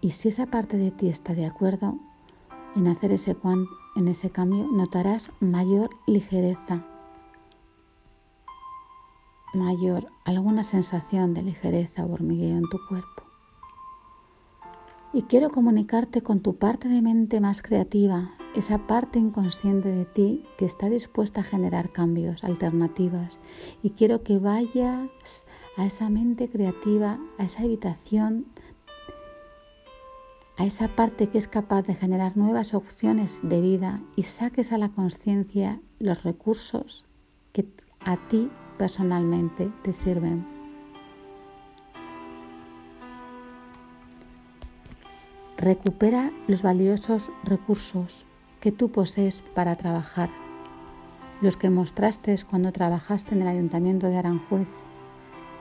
Y 0.00 0.10
si 0.10 0.28
esa 0.28 0.46
parte 0.46 0.76
de 0.76 0.90
ti 0.90 1.08
está 1.08 1.34
de 1.34 1.46
acuerdo 1.46 1.98
en 2.74 2.88
hacer 2.88 3.12
ese, 3.12 3.36
en 3.96 4.08
ese 4.08 4.30
cambio, 4.30 4.66
notarás 4.70 5.30
mayor 5.40 5.90
ligereza, 6.06 6.86
mayor 9.54 10.08
alguna 10.24 10.62
sensación 10.64 11.32
de 11.32 11.42
ligereza 11.42 12.04
o 12.04 12.12
hormigueo 12.12 12.58
en 12.58 12.68
tu 12.68 12.78
cuerpo. 12.88 13.22
Y 15.12 15.22
quiero 15.22 15.48
comunicarte 15.48 16.20
con 16.20 16.40
tu 16.40 16.56
parte 16.56 16.88
de 16.88 17.00
mente 17.00 17.40
más 17.40 17.62
creativa, 17.62 18.32
esa 18.54 18.86
parte 18.86 19.18
inconsciente 19.18 19.88
de 19.88 20.04
ti 20.04 20.44
que 20.58 20.66
está 20.66 20.90
dispuesta 20.90 21.40
a 21.40 21.44
generar 21.44 21.90
cambios, 21.90 22.44
alternativas. 22.44 23.38
Y 23.82 23.90
quiero 23.90 24.22
que 24.22 24.38
vayas 24.38 25.46
a 25.78 25.86
esa 25.86 26.10
mente 26.10 26.50
creativa, 26.50 27.18
a 27.38 27.44
esa 27.44 27.62
habitación 27.62 28.46
a 30.58 30.64
esa 30.64 30.88
parte 30.88 31.28
que 31.28 31.38
es 31.38 31.48
capaz 31.48 31.82
de 31.82 31.94
generar 31.94 32.36
nuevas 32.36 32.74
opciones 32.74 33.40
de 33.42 33.60
vida 33.60 34.00
y 34.16 34.22
saques 34.22 34.72
a 34.72 34.78
la 34.78 34.88
conciencia 34.88 35.80
los 35.98 36.22
recursos 36.22 37.04
que 37.52 37.66
a 38.00 38.16
ti 38.28 38.50
personalmente 38.78 39.70
te 39.82 39.92
sirven. 39.92 40.46
Recupera 45.58 46.30
los 46.46 46.62
valiosos 46.62 47.30
recursos 47.44 48.26
que 48.60 48.72
tú 48.72 48.90
posees 48.90 49.42
para 49.54 49.76
trabajar, 49.76 50.30
los 51.40 51.56
que 51.56 51.70
mostraste 51.70 52.34
cuando 52.48 52.72
trabajaste 52.72 53.34
en 53.34 53.42
el 53.42 53.48
Ayuntamiento 53.48 54.08
de 54.08 54.16
Aranjuez 54.18 54.84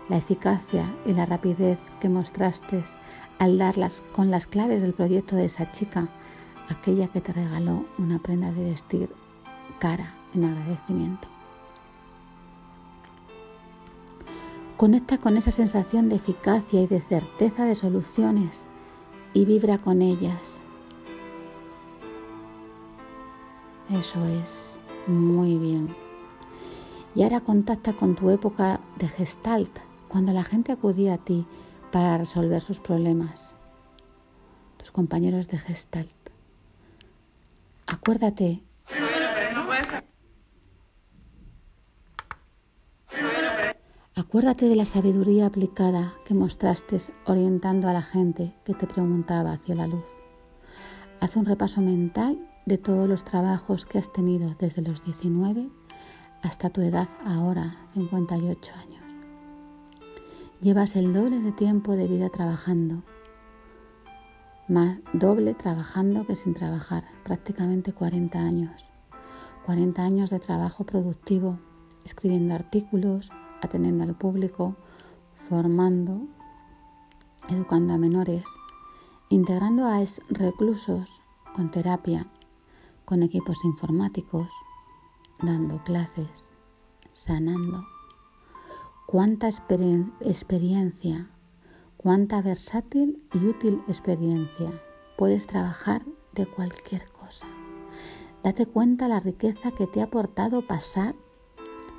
la 0.09 0.17
eficacia 0.17 0.93
y 1.05 1.13
la 1.13 1.25
rapidez 1.25 1.79
que 1.99 2.09
mostraste 2.09 2.83
al 3.39 3.57
darlas 3.57 4.03
con 4.11 4.31
las 4.31 4.47
claves 4.47 4.81
del 4.81 4.93
proyecto 4.93 5.35
de 5.35 5.45
esa 5.45 5.71
chica 5.71 6.09
aquella 6.69 7.07
que 7.07 7.21
te 7.21 7.33
regaló 7.33 7.85
una 7.97 8.19
prenda 8.19 8.51
de 8.51 8.65
vestir 8.65 9.09
cara 9.79 10.13
en 10.33 10.45
agradecimiento. 10.45 11.27
Conecta 14.77 15.17
con 15.17 15.37
esa 15.37 15.51
sensación 15.51 16.09
de 16.09 16.17
eficacia 16.17 16.81
y 16.81 16.87
de 16.87 16.99
certeza 16.99 17.65
de 17.65 17.75
soluciones 17.75 18.65
y 19.33 19.45
vibra 19.45 19.77
con 19.77 20.01
ellas. 20.01 20.61
Eso 23.89 24.25
es, 24.25 24.79
muy 25.07 25.57
bien. 25.57 25.95
Y 27.13 27.23
ahora 27.23 27.39
contacta 27.39 27.93
con 27.93 28.15
tu 28.15 28.29
época 28.29 28.81
de 28.97 29.07
gestalt, 29.07 29.79
cuando 30.15 30.31
la 30.31 30.45
gente 30.45 30.71
acudía 30.71 31.15
a 31.15 31.17
ti 31.17 31.45
para 31.91 32.17
resolver 32.17 32.61
sus 32.61 32.79
problemas. 32.79 33.53
Tus 34.77 34.89
compañeros 34.89 35.49
de 35.49 35.57
gestalt. 35.57 36.15
Acuérdate 37.85 38.63
Acuérdate 44.15 44.69
de 44.69 44.77
la 44.77 44.85
sabiduría 44.85 45.47
aplicada 45.47 46.13
que 46.23 46.33
mostraste 46.33 46.97
orientando 47.25 47.89
a 47.89 47.93
la 47.93 48.01
gente 48.01 48.55
que 48.63 48.73
te 48.73 48.87
preguntaba 48.87 49.51
hacia 49.51 49.75
la 49.75 49.85
luz. 49.85 50.07
Haz 51.19 51.35
un 51.35 51.43
repaso 51.43 51.81
mental 51.81 52.39
de 52.65 52.77
todos 52.77 53.09
los 53.09 53.25
trabajos 53.25 53.85
que 53.85 53.97
has 53.97 54.13
tenido 54.13 54.55
desde 54.57 54.81
los 54.81 55.03
19 55.03 55.67
hasta 56.41 56.69
tu 56.69 56.79
edad 56.79 57.09
ahora, 57.25 57.75
58 57.93 58.75
años. 58.75 59.04
Llevas 60.61 60.95
el 60.95 61.13
doble 61.13 61.39
de 61.39 61.51
tiempo 61.51 61.97
de 61.97 62.07
vida 62.07 62.29
trabajando, 62.29 63.03
más 64.69 64.99
doble 65.11 65.53
trabajando 65.53 66.25
que 66.25 66.37
sin 66.37 66.53
trabajar, 66.53 67.03
prácticamente 67.23 67.91
40 67.91 68.39
años. 68.39 68.85
40 69.65 70.01
años 70.01 70.29
de 70.29 70.39
trabajo 70.39 70.85
productivo, 70.85 71.59
escribiendo 72.05 72.55
artículos, 72.55 73.31
atendiendo 73.61 74.05
al 74.05 74.15
público, 74.15 74.75
formando, 75.35 76.21
educando 77.49 77.93
a 77.93 77.97
menores, 77.97 78.45
integrando 79.29 79.85
a 79.85 80.01
reclusos 80.29 81.21
con 81.53 81.69
terapia, 81.69 82.27
con 83.03 83.23
equipos 83.23 83.57
informáticos, 83.65 84.47
dando 85.41 85.83
clases, 85.83 86.47
sanando. 87.11 87.94
Cuánta 89.07 89.47
experiencia, 89.47 91.29
cuánta 91.95 92.41
versátil 92.41 93.21
y 93.33 93.45
útil 93.45 93.83
experiencia. 93.87 94.81
Puedes 95.15 95.45
trabajar 95.45 96.03
de 96.33 96.47
cualquier 96.47 97.07
cosa. 97.11 97.45
Date 98.43 98.65
cuenta 98.65 99.07
la 99.07 99.19
riqueza 99.19 99.69
que 99.71 99.85
te 99.85 100.01
ha 100.01 100.05
aportado 100.05 100.65
pasar 100.65 101.13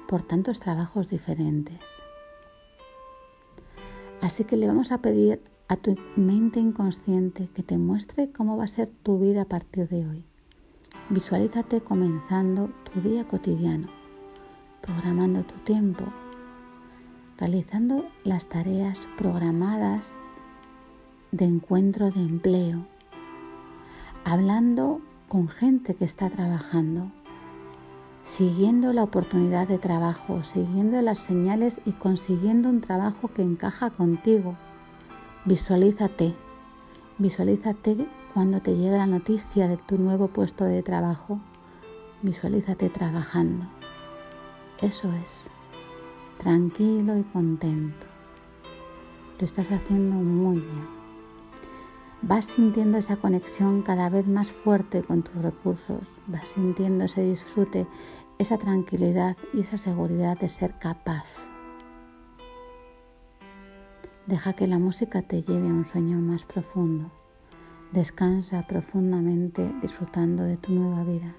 por 0.08 0.22
tantos 0.22 0.58
trabajos 0.58 1.08
diferentes. 1.08 2.02
Así 4.20 4.42
que 4.42 4.56
le 4.56 4.66
vamos 4.66 4.90
a 4.90 4.98
pedir 4.98 5.40
a 5.68 5.76
tu 5.76 5.94
mente 6.16 6.58
inconsciente 6.58 7.48
que 7.54 7.62
te 7.62 7.78
muestre 7.78 8.32
cómo 8.32 8.56
va 8.56 8.64
a 8.64 8.68
ser 8.68 8.88
tu 9.04 9.20
vida 9.20 9.42
a 9.42 9.48
partir 9.48 9.88
de 9.88 10.08
hoy. 10.08 10.24
Visualízate 11.10 11.80
comenzando 11.82 12.68
tu 12.92 13.00
día 13.00 13.28
cotidiano, 13.28 13.88
programando 14.82 15.44
tu 15.44 15.54
tiempo, 15.60 16.04
realizando 17.38 18.06
las 18.24 18.48
tareas 18.48 19.06
programadas 19.16 20.16
de 21.32 21.44
encuentro 21.44 22.10
de 22.10 22.20
empleo, 22.20 22.86
hablando 24.24 25.00
con 25.28 25.48
gente 25.48 25.94
que 25.94 26.04
está 26.04 26.30
trabajando, 26.30 27.10
siguiendo 28.22 28.92
la 28.92 29.02
oportunidad 29.02 29.68
de 29.68 29.78
trabajo, 29.78 30.42
siguiendo 30.44 31.00
las 31.02 31.18
señales 31.18 31.80
y 31.84 31.92
consiguiendo 31.92 32.68
un 32.68 32.80
trabajo 32.80 33.28
que 33.28 33.42
encaja 33.42 33.90
contigo. 33.90 34.56
Visualízate, 35.44 36.34
visualízate 37.18 38.06
cuando 38.32 38.60
te 38.60 38.76
llegue 38.76 38.96
la 38.96 39.06
noticia 39.06 39.68
de 39.68 39.76
tu 39.76 39.98
nuevo 39.98 40.28
puesto 40.28 40.64
de 40.64 40.82
trabajo. 40.82 41.40
Visualízate 42.22 42.88
trabajando. 42.88 43.66
Eso 44.80 45.10
es, 45.22 45.48
tranquilo 46.38 47.16
y 47.16 47.22
contento. 47.24 48.06
Lo 49.38 49.44
estás 49.44 49.70
haciendo 49.70 50.16
muy 50.16 50.60
bien. 50.60 50.96
Vas 52.22 52.46
sintiendo 52.46 52.98
esa 52.98 53.16
conexión 53.16 53.82
cada 53.82 54.08
vez 54.08 54.26
más 54.26 54.50
fuerte 54.50 55.02
con 55.02 55.22
tus 55.22 55.42
recursos, 55.42 56.14
vas 56.26 56.48
sintiendo 56.48 57.04
ese 57.04 57.22
disfrute, 57.22 57.86
esa 58.38 58.58
tranquilidad 58.58 59.36
y 59.52 59.60
esa 59.60 59.78
seguridad 59.78 60.38
de 60.38 60.48
ser 60.48 60.78
capaz. 60.78 61.26
Deja 64.26 64.54
que 64.54 64.66
la 64.66 64.78
música 64.78 65.22
te 65.22 65.42
lleve 65.42 65.68
a 65.68 65.72
un 65.72 65.84
sueño 65.84 66.18
más 66.18 66.46
profundo. 66.46 67.12
Descansa 67.92 68.66
profundamente 68.66 69.72
disfrutando 69.80 70.42
de 70.42 70.56
tu 70.56 70.72
nueva 70.72 71.04
vida. 71.04 71.36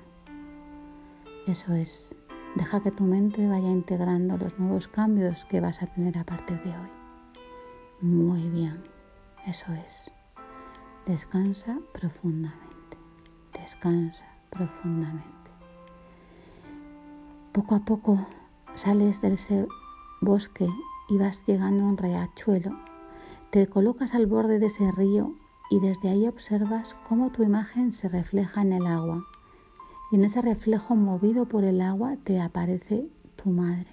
Eso 1.47 1.73
es, 1.73 2.15
deja 2.57 2.81
que 2.81 2.91
tu 2.91 3.03
mente 3.03 3.47
vaya 3.47 3.69
integrando 3.69 4.37
los 4.37 4.57
nuevos 4.59 4.87
cambios 4.87 5.45
que 5.45 5.61
vas 5.61 5.81
a 5.83 5.87
tener 5.87 6.17
a 6.17 6.23
partir 6.23 6.59
de 6.63 6.71
hoy. 6.71 6.89
Muy 8.01 8.49
bien, 8.49 8.83
eso 9.45 9.71
es. 9.73 10.11
Descansa 11.05 11.79
profundamente, 11.93 12.97
descansa 13.53 14.25
profundamente. 14.49 15.51
Poco 17.53 17.75
a 17.75 17.79
poco 17.79 18.27
sales 18.73 19.21
de 19.21 19.33
ese 19.33 19.67
bosque 20.21 20.67
y 21.09 21.17
vas 21.17 21.45
llegando 21.45 21.83
a 21.83 21.87
un 21.87 21.97
riachuelo. 21.97 22.77
Te 23.51 23.67
colocas 23.67 24.13
al 24.13 24.25
borde 24.25 24.59
de 24.59 24.65
ese 24.65 24.91
río 24.91 25.35
y 25.69 25.79
desde 25.79 26.09
ahí 26.09 26.27
observas 26.27 26.95
cómo 27.07 27.31
tu 27.31 27.43
imagen 27.43 27.93
se 27.93 28.09
refleja 28.09 28.61
en 28.61 28.73
el 28.73 28.87
agua. 28.87 29.25
Y 30.11 30.15
en 30.15 30.25
ese 30.25 30.41
reflejo 30.41 30.95
movido 30.95 31.45
por 31.45 31.63
el 31.63 31.81
agua 31.81 32.15
te 32.23 32.39
aparece 32.39 33.07
tu 33.35 33.49
madre. 33.49 33.87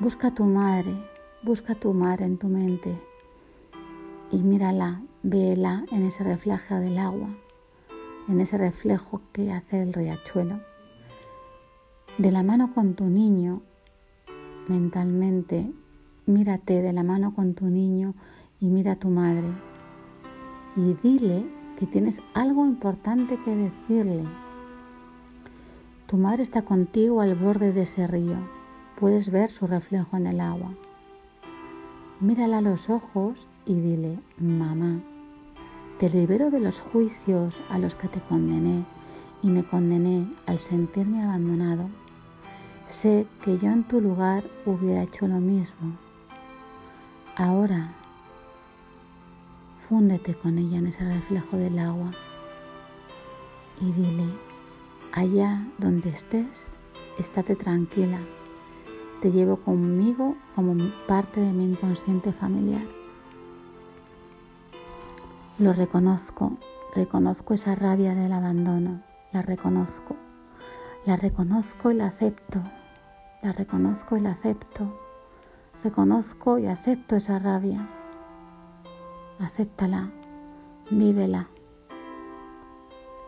Busca 0.00 0.28
a 0.28 0.34
tu 0.34 0.44
madre, 0.44 0.92
busca 1.42 1.74
a 1.74 1.76
tu 1.76 1.92
madre 1.92 2.24
en 2.24 2.38
tu 2.38 2.48
mente 2.48 3.00
y 4.32 4.38
mírala, 4.38 5.02
véela 5.22 5.84
en 5.92 6.02
ese 6.02 6.24
reflejo 6.24 6.74
del 6.74 6.98
agua, 6.98 7.28
en 8.28 8.40
ese 8.40 8.58
reflejo 8.58 9.20
que 9.32 9.52
hace 9.52 9.82
el 9.82 9.92
riachuelo. 9.92 10.60
De 12.18 12.32
la 12.32 12.42
mano 12.42 12.74
con 12.74 12.94
tu 12.94 13.04
niño, 13.04 13.62
mentalmente, 14.66 15.72
mírate 16.26 16.82
de 16.82 16.92
la 16.92 17.04
mano 17.04 17.34
con 17.34 17.54
tu 17.54 17.66
niño 17.66 18.14
y 18.58 18.70
mira 18.70 18.92
a 18.92 18.96
tu 18.96 19.10
madre 19.10 19.52
y 20.76 20.94
dile 21.02 21.46
que 21.78 21.86
tienes 21.86 22.20
algo 22.34 22.66
importante 22.66 23.38
que 23.44 23.54
decirle. 23.54 24.24
Tu 26.14 26.20
madre 26.20 26.44
está 26.44 26.62
contigo 26.62 27.20
al 27.20 27.34
borde 27.34 27.72
de 27.72 27.82
ese 27.82 28.06
río. 28.06 28.36
Puedes 28.94 29.32
ver 29.32 29.50
su 29.50 29.66
reflejo 29.66 30.16
en 30.16 30.28
el 30.28 30.38
agua. 30.38 30.72
Mírala 32.20 32.58
a 32.58 32.60
los 32.60 32.88
ojos 32.88 33.48
y 33.66 33.74
dile, 33.74 34.20
mamá, 34.38 35.00
te 35.98 36.08
libero 36.08 36.52
de 36.52 36.60
los 36.60 36.80
juicios 36.80 37.60
a 37.68 37.78
los 37.78 37.96
que 37.96 38.06
te 38.06 38.20
condené 38.20 38.84
y 39.42 39.50
me 39.50 39.64
condené 39.64 40.32
al 40.46 40.60
sentirme 40.60 41.20
abandonado. 41.20 41.88
Sé 42.86 43.26
que 43.42 43.58
yo 43.58 43.72
en 43.72 43.82
tu 43.82 44.00
lugar 44.00 44.44
hubiera 44.66 45.02
hecho 45.02 45.26
lo 45.26 45.40
mismo. 45.40 45.98
Ahora, 47.34 47.92
fúndete 49.88 50.36
con 50.36 50.58
ella 50.58 50.78
en 50.78 50.86
ese 50.86 51.12
reflejo 51.12 51.56
del 51.56 51.76
agua 51.80 52.12
y 53.80 53.90
dile, 53.90 54.53
allá 55.14 55.64
donde 55.78 56.08
estés, 56.08 56.70
estate 57.18 57.54
tranquila. 57.54 58.18
Te 59.22 59.30
llevo 59.30 59.58
conmigo 59.58 60.36
como 60.56 60.74
parte 61.06 61.40
de 61.40 61.52
mi 61.52 61.64
inconsciente 61.64 62.32
familiar. 62.32 62.82
Lo 65.58 65.72
reconozco, 65.72 66.58
reconozco 66.96 67.54
esa 67.54 67.76
rabia 67.76 68.16
del 68.16 68.32
abandono, 68.32 69.02
la 69.32 69.42
reconozco, 69.42 70.16
la 71.06 71.16
reconozco 71.16 71.92
y 71.92 71.94
la 71.94 72.06
acepto, 72.06 72.60
la 73.40 73.52
reconozco 73.52 74.16
y 74.16 74.20
la 74.20 74.32
acepto, 74.32 74.98
reconozco 75.84 76.58
y 76.58 76.66
acepto 76.66 77.14
esa 77.14 77.38
rabia. 77.38 77.88
Acéptala, 79.38 80.10
vívela, 80.90 81.48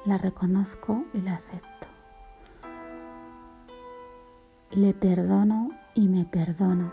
la 0.07 0.19
reconozco 0.19 1.05
y 1.13 1.21
la 1.21 1.35
acepto. 1.35 1.89
Le 4.71 4.95
perdono 4.95 5.71
y 5.95 6.09
me 6.09 6.25
perdono, 6.25 6.93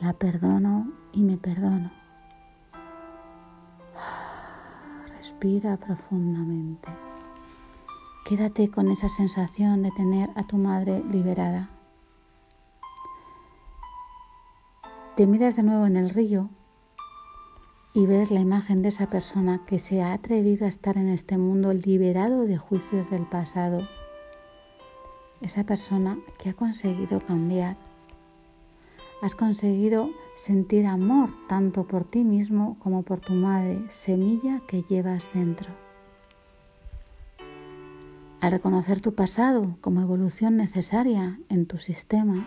la 0.00 0.14
perdono 0.14 0.90
y 1.12 1.24
me 1.24 1.36
perdono 1.36 1.90
Respira 5.16 5.76
profundamente. 5.76 6.88
Quédate 8.24 8.70
con 8.70 8.90
esa 8.90 9.08
sensación 9.10 9.82
de 9.82 9.90
tener 9.90 10.30
a 10.34 10.44
tu 10.44 10.56
madre 10.56 11.04
liberada. 11.10 11.68
Te 15.16 15.26
miras 15.26 15.56
de 15.56 15.62
nuevo 15.62 15.84
en 15.84 15.98
el 15.98 16.08
río 16.08 16.48
y 17.94 18.06
ves 18.06 18.30
la 18.30 18.40
imagen 18.40 18.82
de 18.82 18.88
esa 18.88 19.08
persona 19.08 19.60
que 19.66 19.78
se 19.78 20.02
ha 20.02 20.14
atrevido 20.14 20.64
a 20.64 20.68
estar 20.68 20.96
en 20.96 21.08
este 21.08 21.36
mundo 21.36 21.72
liberado 21.74 22.46
de 22.46 22.56
juicios 22.56 23.10
del 23.10 23.26
pasado. 23.26 23.86
Esa 25.42 25.64
persona 25.64 26.18
que 26.38 26.50
ha 26.50 26.54
conseguido 26.54 27.20
cambiar. 27.20 27.76
Has 29.20 29.34
conseguido 29.34 30.10
sentir 30.34 30.86
amor 30.86 31.30
tanto 31.48 31.84
por 31.84 32.04
ti 32.04 32.24
mismo 32.24 32.76
como 32.80 33.02
por 33.02 33.20
tu 33.20 33.34
madre, 33.34 33.78
semilla 33.88 34.60
que 34.66 34.82
llevas 34.82 35.28
dentro. 35.34 35.70
Al 38.40 38.50
reconocer 38.50 39.00
tu 39.00 39.14
pasado 39.14 39.76
como 39.80 40.00
evolución 40.00 40.56
necesaria 40.56 41.38
en 41.48 41.66
tu 41.66 41.78
sistema, 41.78 42.44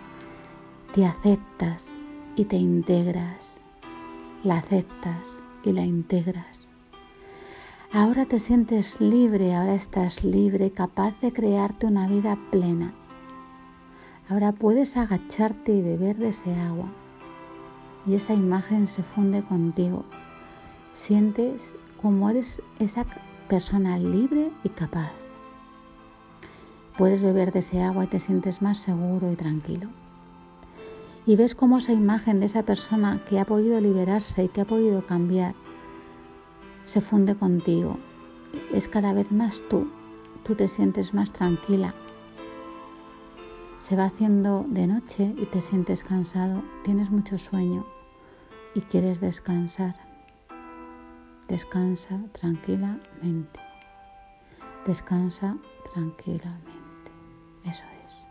te 0.94 1.06
aceptas 1.06 1.96
y 2.36 2.46
te 2.46 2.58
integras. 2.58 3.62
La 4.46 4.58
aceptas 4.58 5.44
y 5.64 5.74
la 5.74 5.82
integras. 5.82 6.70
Ahora 7.92 8.28
te 8.28 8.40
sientes 8.40 9.02
libre, 9.02 9.56
ahora 9.56 9.74
estás 9.74 10.24
libre, 10.24 10.70
capaz 10.70 11.20
de 11.20 11.34
crearte 11.34 11.88
una 11.88 12.08
vida 12.08 12.38
plena. 12.52 12.94
Ahora 14.30 14.52
puedes 14.52 14.98
agacharte 14.98 15.72
y 15.74 15.82
beber 15.82 16.18
de 16.18 16.28
ese 16.28 16.54
agua. 16.54 16.92
Y 18.06 18.14
esa 18.14 18.36
imagen 18.36 18.88
se 18.88 19.02
funde 19.02 19.42
contigo. 19.42 20.06
Sientes 20.94 21.74
como 22.00 22.30
eres 22.30 22.62
esa 22.78 23.04
persona 23.50 23.98
libre 23.98 24.52
y 24.64 24.70
capaz. 24.70 25.14
Puedes 27.00 27.24
beber 27.24 27.52
de 27.52 27.60
ese 27.60 27.82
agua 27.82 28.04
y 28.04 28.08
te 28.10 28.20
sientes 28.20 28.62
más 28.62 28.78
seguro 28.78 29.32
y 29.32 29.36
tranquilo. 29.36 29.90
Y 31.26 31.36
ves 31.36 31.56
cómo 31.56 31.80
esa 31.80 31.94
imagen 31.94 32.40
de 32.40 32.46
esa 32.46 32.64
persona 32.64 33.24
que 33.26 33.40
ha 33.40 33.46
podido 33.46 33.80
liberarse 33.82 34.44
y 34.44 34.50
que 34.50 34.62
ha 34.62 34.66
podido 34.66 35.06
cambiar 35.06 35.56
se 36.86 37.02
funde 37.02 37.36
contigo. 37.36 37.98
Es 38.72 38.88
cada 38.88 39.12
vez 39.12 39.32
más 39.32 39.62
tú. 39.70 39.92
Tú 40.44 40.56
te 40.56 40.68
sientes 40.68 41.14
más 41.14 41.34
tranquila. 41.34 41.96
Se 43.80 43.96
va 43.96 44.06
haciendo 44.06 44.66
de 44.70 44.88
noche 44.88 45.34
y 45.38 45.46
te 45.48 45.62
sientes 45.62 46.04
cansado, 46.04 46.64
tienes 46.84 47.10
mucho 47.10 47.38
sueño 47.38 47.86
y 48.76 48.82
quieres 48.82 49.20
descansar. 49.20 49.96
Descansa 51.48 52.20
tranquilamente. 52.32 53.60
Descansa 54.86 55.58
tranquilamente. 55.94 57.12
Eso 57.64 57.86
es. 58.06 58.25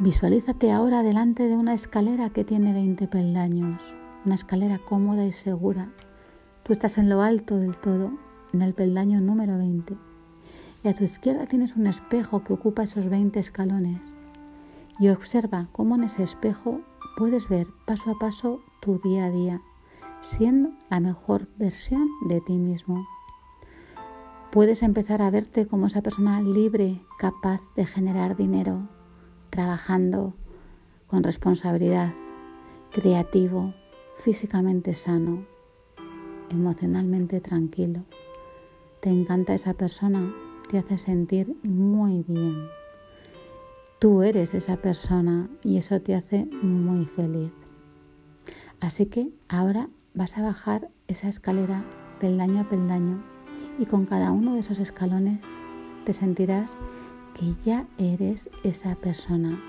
Visualízate 0.00 0.72
ahora 0.72 1.04
delante 1.04 1.46
de 1.46 1.56
una 1.56 1.72
escalera 1.72 2.28
que 2.28 2.42
tiene 2.42 2.72
20 2.72 3.06
peldaños. 3.06 3.94
Una 4.24 4.34
escalera 4.34 4.80
cómoda 4.80 5.24
y 5.24 5.30
segura. 5.30 5.92
Tú 6.64 6.72
estás 6.72 6.98
en 6.98 7.08
lo 7.08 7.22
alto 7.22 7.58
del 7.58 7.76
todo, 7.76 8.10
en 8.52 8.62
el 8.62 8.74
peldaño 8.74 9.20
número 9.20 9.56
20. 9.56 9.96
Y 10.82 10.88
a 10.88 10.94
tu 10.94 11.04
izquierda 11.04 11.46
tienes 11.46 11.76
un 11.76 11.86
espejo 11.86 12.42
que 12.42 12.54
ocupa 12.54 12.82
esos 12.82 13.08
20 13.08 13.38
escalones. 13.38 14.00
Y 14.98 15.10
observa 15.10 15.68
cómo 15.70 15.94
en 15.94 16.02
ese 16.02 16.24
espejo 16.24 16.80
puedes 17.16 17.48
ver 17.48 17.68
paso 17.86 18.10
a 18.10 18.18
paso 18.18 18.60
tu 18.80 18.98
día 18.98 19.26
a 19.26 19.30
día, 19.30 19.62
siendo 20.22 20.70
la 20.90 20.98
mejor 20.98 21.46
versión 21.56 22.08
de 22.26 22.40
ti 22.40 22.58
mismo 22.58 23.06
puedes 24.50 24.84
empezar 24.84 25.20
a 25.20 25.30
verte 25.32 25.66
como 25.66 25.88
esa 25.88 26.00
persona 26.00 26.40
libre, 26.40 27.00
capaz 27.18 27.60
de 27.74 27.86
generar 27.86 28.36
dinero, 28.36 28.88
trabajando 29.54 30.34
con 31.06 31.22
responsabilidad, 31.22 32.12
creativo, 32.90 33.72
físicamente 34.16 34.94
sano, 34.94 35.46
emocionalmente 36.50 37.40
tranquilo. 37.40 38.02
Te 38.98 39.10
encanta 39.10 39.54
esa 39.54 39.74
persona, 39.74 40.34
te 40.68 40.78
hace 40.78 40.98
sentir 40.98 41.54
muy 41.62 42.24
bien. 42.26 42.66
Tú 44.00 44.24
eres 44.24 44.54
esa 44.54 44.78
persona 44.78 45.48
y 45.62 45.76
eso 45.76 46.00
te 46.00 46.16
hace 46.16 46.46
muy 46.60 47.04
feliz. 47.04 47.52
Así 48.80 49.06
que 49.06 49.30
ahora 49.48 49.88
vas 50.14 50.36
a 50.36 50.42
bajar 50.42 50.90
esa 51.06 51.28
escalera 51.28 51.84
peldaño 52.18 52.62
a 52.62 52.68
peldaño 52.68 53.22
y 53.78 53.86
con 53.86 54.04
cada 54.04 54.32
uno 54.32 54.54
de 54.54 54.58
esos 54.58 54.80
escalones 54.80 55.38
te 56.04 56.12
sentirás 56.12 56.76
que 57.34 57.54
ya 57.64 57.86
eres 57.98 58.48
esa 58.62 58.94
persona 58.94 59.60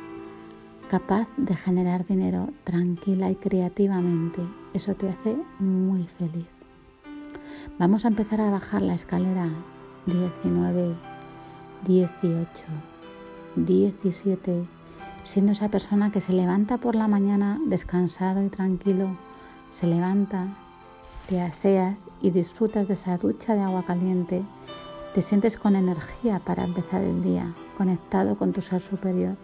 capaz 0.90 1.28
de 1.38 1.56
generar 1.56 2.06
dinero 2.06 2.50
tranquila 2.64 3.32
y 3.32 3.36
creativamente. 3.36 4.42
Eso 4.74 4.94
te 4.96 5.10
hace 5.10 5.36
muy 5.60 6.04
feliz. 6.04 6.48
Vamos 7.80 8.06
a 8.06 8.10
empezar 8.10 8.40
a 8.40 8.52
bajar 8.52 8.82
la 8.82 8.94
escalera 8.94 9.50
19, 10.06 10.96
18, 11.86 12.64
17, 13.56 14.66
siendo 15.24 15.52
esa 15.52 15.70
persona 15.70 16.12
que 16.12 16.22
se 16.22 16.34
levanta 16.34 16.78
por 16.78 16.96
la 16.96 17.08
mañana 17.08 17.60
descansado 17.66 18.44
y 18.44 18.50
tranquilo, 18.50 19.18
se 19.72 19.88
levanta, 19.88 20.56
te 21.28 21.42
aseas 21.42 22.08
y 22.22 22.30
disfrutas 22.30 22.88
de 22.88 22.94
esa 22.94 23.18
ducha 23.18 23.56
de 23.56 23.62
agua 23.62 23.84
caliente, 23.84 24.44
te 25.16 25.22
sientes 25.22 25.56
con 25.56 25.78
energía 25.78 26.42
para 26.44 26.66
empezar 26.66 27.02
el 27.02 27.24
día, 27.24 27.56
conectado 27.78 28.38
con 28.38 28.52
tu 28.52 28.62
ser 28.62 28.82
superior. 28.82 29.38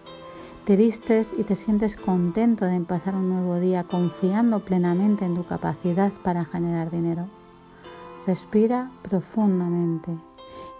Te 0.65 0.75
vistes 0.75 1.33
y 1.37 1.45
te 1.45 1.55
sientes 1.55 1.95
contento 1.95 2.65
de 2.65 2.75
empezar 2.75 3.15
un 3.15 3.29
nuevo 3.29 3.57
día, 3.57 3.85
confiando 3.85 4.65
plenamente 4.65 5.23
en 5.23 5.33
tu 5.33 5.45
capacidad 5.45 6.11
para 6.25 6.43
generar 6.43 6.91
dinero. 6.91 7.29
Respira 8.27 8.91
profundamente 9.01 10.11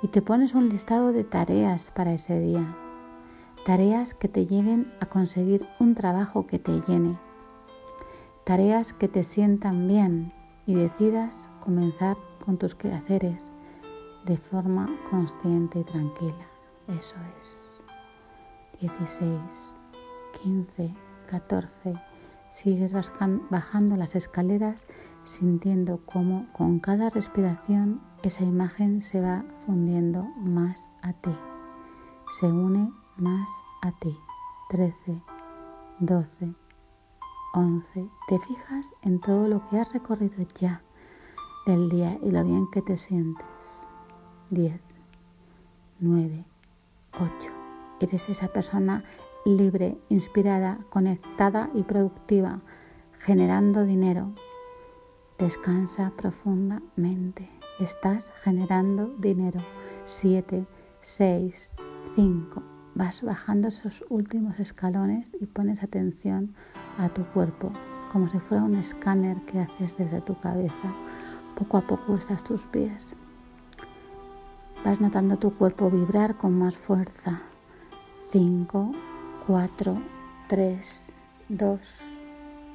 y 0.01 0.09
te 0.09 0.21
pones 0.21 0.55
un 0.55 0.67
listado 0.67 1.13
de 1.13 1.23
tareas 1.23 1.89
para 1.91 2.11
ese 2.11 2.37
día. 2.41 2.75
Tareas 3.65 4.13
que 4.13 4.27
te 4.27 4.45
lleven 4.45 4.91
a 4.99 5.05
conseguir 5.05 5.65
un 5.79 5.95
trabajo 5.95 6.47
que 6.47 6.59
te 6.59 6.81
llene. 6.81 7.17
Tareas 8.43 8.91
que 8.91 9.07
te 9.07 9.23
sientan 9.23 9.87
bien, 9.87 10.33
y 10.65 10.73
decidas 10.73 11.49
comenzar 11.61 12.17
con 12.45 12.57
tus 12.57 12.75
quehaceres 12.75 13.50
de 14.25 14.37
forma 14.37 14.89
consciente 15.09 15.79
y 15.79 15.83
tranquila. 15.83 16.47
Eso 16.87 17.15
es. 17.39 17.69
16, 18.79 19.75
15, 20.43 20.95
14. 21.27 21.93
Sigues 22.51 22.93
bajando 23.49 23.95
las 23.95 24.15
escaleras 24.15 24.85
sintiendo 25.23 26.01
cómo 26.05 26.47
con 26.51 26.79
cada 26.79 27.09
respiración 27.09 28.01
esa 28.23 28.43
imagen 28.43 29.01
se 29.01 29.21
va 29.21 29.45
fundiendo 29.65 30.23
más 30.37 30.89
a 31.01 31.13
ti. 31.13 31.35
Se 32.39 32.47
une 32.47 32.91
más 33.17 33.49
a 33.81 33.91
ti. 33.91 34.17
13, 34.69 35.21
12, 35.99 36.55
11. 37.53 38.09
Te 38.27 38.39
fijas 38.39 38.91
en 39.01 39.19
todo 39.19 39.47
lo 39.47 39.67
que 39.69 39.79
has 39.79 39.93
recorrido 39.93 40.45
ya 40.55 40.81
del 41.65 41.89
día 41.89 42.17
y 42.21 42.31
lo 42.31 42.43
bien 42.43 42.69
que 42.71 42.81
te 42.81 42.97
sientes. 42.97 43.50
10. 44.51 44.81
9. 46.01 46.43
8. 47.13 47.31
Eres 48.01 48.27
esa 48.27 48.49
persona 48.49 49.05
libre, 49.45 49.97
inspirada, 50.09 50.77
conectada 50.89 51.69
y 51.73 51.83
productiva, 51.83 52.59
generando 53.17 53.85
dinero. 53.85 54.33
Descansa 55.39 56.11
profundamente. 56.17 57.49
Estás 57.79 58.33
generando 58.43 59.07
dinero. 59.19 59.61
7, 60.03 60.67
6, 60.99 61.71
5. 62.17 62.63
Vas 62.93 63.21
bajando 63.21 63.69
esos 63.69 64.03
últimos 64.09 64.59
escalones 64.59 65.31
y 65.39 65.45
pones 65.45 65.81
atención 65.81 66.53
a 66.97 67.07
tu 67.07 67.23
cuerpo, 67.27 67.71
como 68.11 68.27
si 68.27 68.39
fuera 68.39 68.65
un 68.65 68.75
escáner 68.75 69.37
que 69.45 69.61
haces 69.61 69.95
desde 69.97 70.19
tu 70.19 70.37
cabeza. 70.41 70.93
Poco 71.57 71.77
a 71.77 71.87
poco 71.87 72.15
estás 72.15 72.43
tus 72.43 72.67
pies. 72.67 73.15
Vas 74.83 74.99
notando 74.99 75.37
tu 75.37 75.53
cuerpo 75.53 75.91
vibrar 75.91 76.37
con 76.37 76.57
más 76.57 76.75
fuerza. 76.75 77.43
5, 78.31 78.91
4, 79.45 80.01
3, 80.47 81.15
2, 81.49 81.79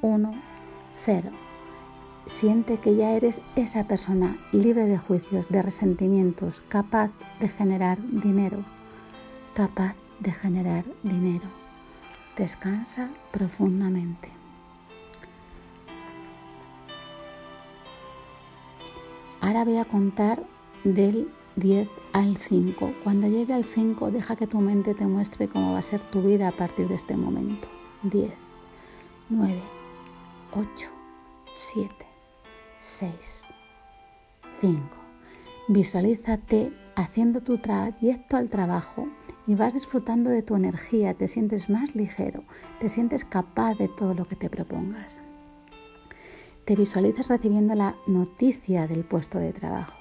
1, 0.01 0.41
0. 1.05 1.31
Siente 2.25 2.77
que 2.77 2.95
ya 2.95 3.11
eres 3.11 3.41
esa 3.57 3.83
persona 3.85 4.37
libre 4.53 4.85
de 4.85 4.97
juicios, 4.97 5.49
de 5.49 5.61
resentimientos, 5.61 6.61
capaz 6.69 7.11
de 7.41 7.49
generar 7.49 7.97
dinero, 8.01 8.63
capaz 9.53 9.95
de 10.19 10.31
generar 10.31 10.85
dinero. 11.03 11.47
Descansa 12.37 13.09
profundamente. 13.31 14.29
Ahora 19.41 19.65
voy 19.65 19.77
a 19.77 19.85
contar 19.85 20.41
del 20.85 21.29
10 21.57 21.89
al 22.13 22.37
5. 22.37 22.93
Cuando 23.03 23.27
llegue 23.27 23.53
al 23.53 23.65
5, 23.65 24.11
deja 24.11 24.35
que 24.35 24.45
tu 24.45 24.59
mente 24.61 24.93
te 24.93 25.07
muestre 25.07 25.47
cómo 25.47 25.73
va 25.73 25.79
a 25.79 25.81
ser 25.81 25.99
tu 26.11 26.21
vida 26.21 26.47
a 26.47 26.51
partir 26.51 26.87
de 26.87 26.93
este 26.93 27.17
momento. 27.17 27.67
10, 28.03 28.31
9, 29.29 29.59
8, 30.53 30.87
7, 31.51 31.89
6, 32.79 33.41
5. 34.61 34.79
Visualízate 35.67 36.71
haciendo 36.95 37.41
tu 37.41 37.57
trayecto 37.57 38.37
al 38.37 38.51
trabajo 38.51 39.07
y 39.47 39.55
vas 39.55 39.73
disfrutando 39.73 40.29
de 40.29 40.43
tu 40.43 40.55
energía, 40.55 41.15
te 41.15 41.27
sientes 41.27 41.71
más 41.71 41.95
ligero, 41.95 42.43
te 42.79 42.87
sientes 42.87 43.25
capaz 43.25 43.73
de 43.75 43.87
todo 43.87 44.13
lo 44.13 44.27
que 44.27 44.35
te 44.35 44.51
propongas. 44.51 45.21
Te 46.65 46.75
visualizas 46.75 47.29
recibiendo 47.29 47.73
la 47.73 47.95
noticia 48.05 48.85
del 48.85 49.05
puesto 49.05 49.39
de 49.39 49.53
trabajo. 49.53 49.96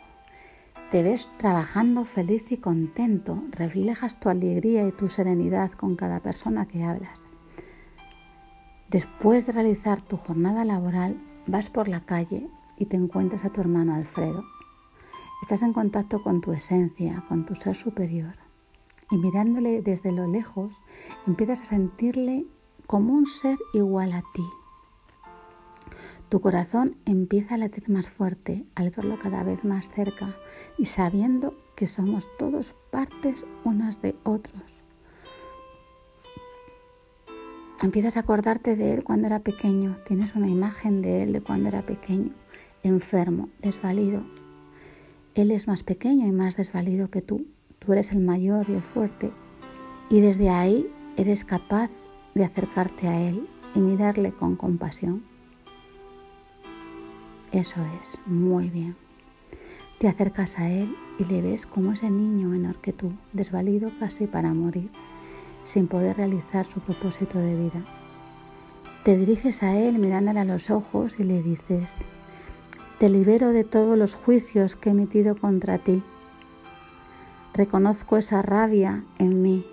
Te 0.90 1.02
ves 1.02 1.28
trabajando 1.36 2.04
feliz 2.04 2.52
y 2.52 2.58
contento, 2.58 3.42
reflejas 3.50 4.20
tu 4.20 4.28
alegría 4.28 4.86
y 4.86 4.92
tu 4.92 5.08
serenidad 5.08 5.72
con 5.72 5.96
cada 5.96 6.20
persona 6.20 6.66
que 6.66 6.84
hablas. 6.84 7.26
Después 8.88 9.46
de 9.46 9.52
realizar 9.52 10.00
tu 10.00 10.16
jornada 10.16 10.64
laboral, 10.64 11.20
vas 11.46 11.70
por 11.70 11.88
la 11.88 12.06
calle 12.06 12.48
y 12.78 12.86
te 12.86 12.96
encuentras 12.96 13.44
a 13.44 13.50
tu 13.50 13.60
hermano 13.60 13.94
Alfredo. 13.94 14.44
Estás 15.42 15.62
en 15.62 15.72
contacto 15.72 16.22
con 16.22 16.40
tu 16.40 16.52
esencia, 16.52 17.24
con 17.28 17.46
tu 17.46 17.56
ser 17.56 17.74
superior 17.74 18.34
y 19.10 19.16
mirándole 19.16 19.82
desde 19.82 20.12
lo 20.12 20.26
lejos, 20.26 20.80
empiezas 21.26 21.60
a 21.62 21.66
sentirle 21.66 22.46
como 22.86 23.12
un 23.12 23.26
ser 23.26 23.58
igual 23.72 24.12
a 24.12 24.22
ti. 24.32 24.44
Tu 26.28 26.40
corazón 26.40 26.96
empieza 27.04 27.54
a 27.54 27.58
latir 27.58 27.88
más 27.88 28.08
fuerte 28.08 28.66
al 28.74 28.90
verlo 28.90 29.16
cada 29.18 29.44
vez 29.44 29.64
más 29.64 29.90
cerca 29.92 30.34
y 30.76 30.86
sabiendo 30.86 31.54
que 31.76 31.86
somos 31.86 32.28
todos 32.36 32.74
partes 32.90 33.44
unas 33.62 34.02
de 34.02 34.16
otros. 34.24 34.82
Empiezas 37.80 38.16
a 38.16 38.20
acordarte 38.20 38.74
de 38.74 38.94
él 38.94 39.04
cuando 39.04 39.28
era 39.28 39.40
pequeño, 39.40 39.98
tienes 40.04 40.34
una 40.34 40.48
imagen 40.48 41.00
de 41.00 41.22
él 41.22 41.32
de 41.32 41.42
cuando 41.42 41.68
era 41.68 41.86
pequeño, 41.86 42.32
enfermo, 42.82 43.50
desvalido. 43.60 44.24
Él 45.34 45.52
es 45.52 45.68
más 45.68 45.84
pequeño 45.84 46.26
y 46.26 46.32
más 46.32 46.56
desvalido 46.56 47.10
que 47.10 47.22
tú, 47.22 47.46
tú 47.78 47.92
eres 47.92 48.10
el 48.10 48.20
mayor 48.20 48.68
y 48.68 48.72
el 48.72 48.82
fuerte, 48.82 49.30
y 50.08 50.20
desde 50.20 50.50
ahí 50.50 50.90
eres 51.16 51.44
capaz 51.44 51.90
de 52.34 52.44
acercarte 52.44 53.06
a 53.08 53.20
Él 53.20 53.46
y 53.74 53.80
mirarle 53.80 54.32
con 54.32 54.56
compasión. 54.56 55.35
Eso 57.52 57.80
es, 58.00 58.18
muy 58.26 58.70
bien. 58.70 58.96
Te 59.98 60.08
acercas 60.08 60.58
a 60.58 60.70
Él 60.70 60.94
y 61.18 61.24
le 61.24 61.42
ves 61.42 61.66
como 61.66 61.92
ese 61.92 62.10
niño 62.10 62.48
menor 62.48 62.76
que 62.76 62.92
tú, 62.92 63.12
desvalido 63.32 63.90
casi 63.98 64.26
para 64.26 64.52
morir, 64.52 64.90
sin 65.64 65.88
poder 65.88 66.16
realizar 66.16 66.64
su 66.64 66.80
propósito 66.80 67.38
de 67.38 67.56
vida. 67.56 67.84
Te 69.04 69.16
diriges 69.16 69.62
a 69.62 69.76
Él 69.76 69.98
mirándole 69.98 70.40
a 70.40 70.44
los 70.44 70.70
ojos 70.70 71.18
y 71.18 71.24
le 71.24 71.42
dices, 71.42 72.04
te 72.98 73.08
libero 73.08 73.50
de 73.50 73.64
todos 73.64 73.96
los 73.96 74.14
juicios 74.14 74.76
que 74.76 74.90
he 74.90 74.92
emitido 74.92 75.36
contra 75.36 75.78
ti 75.78 76.02
Reconozco 77.56 78.18
esa 78.18 78.42
rabia 78.42 79.02
en 79.18 79.40
mí. 79.40 79.64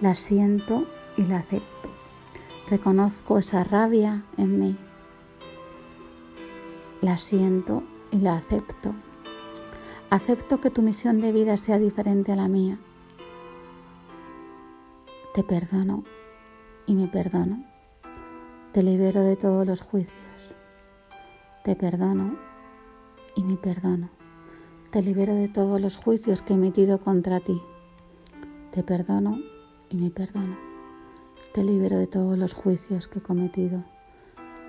La 0.00 0.14
siento 0.14 0.86
y 1.14 1.24
la 1.24 1.40
acepto. 1.40 1.90
Reconozco 2.70 3.36
esa 3.36 3.64
rabia 3.64 4.24
en 4.38 4.58
mí. 4.58 4.76
La 7.04 7.18
siento 7.18 7.82
y 8.10 8.20
la 8.20 8.34
acepto. 8.34 8.94
Acepto 10.08 10.62
que 10.62 10.70
tu 10.70 10.80
misión 10.80 11.20
de 11.20 11.32
vida 11.32 11.58
sea 11.58 11.78
diferente 11.78 12.32
a 12.32 12.36
la 12.36 12.48
mía. 12.48 12.78
Te 15.34 15.44
perdono 15.44 16.04
y 16.86 16.94
me 16.94 17.06
perdono. 17.06 17.62
Te 18.72 18.82
libero 18.82 19.20
de 19.20 19.36
todos 19.36 19.66
los 19.66 19.82
juicios. 19.82 20.54
Te 21.62 21.76
perdono 21.76 22.38
y 23.36 23.44
me 23.44 23.58
perdono. 23.58 24.08
Te 24.90 25.02
libero 25.02 25.34
de 25.34 25.48
todos 25.48 25.78
los 25.78 25.98
juicios 25.98 26.40
que 26.40 26.54
he 26.54 26.56
emitido 26.56 27.00
contra 27.00 27.38
ti. 27.40 27.60
Te 28.70 28.82
perdono 28.82 29.40
y 29.90 29.98
me 29.98 30.10
perdono. 30.10 30.56
Te 31.52 31.64
libero 31.64 31.98
de 31.98 32.06
todos 32.06 32.38
los 32.38 32.54
juicios 32.54 33.08
que 33.08 33.18
he 33.18 33.22
cometido, 33.22 33.84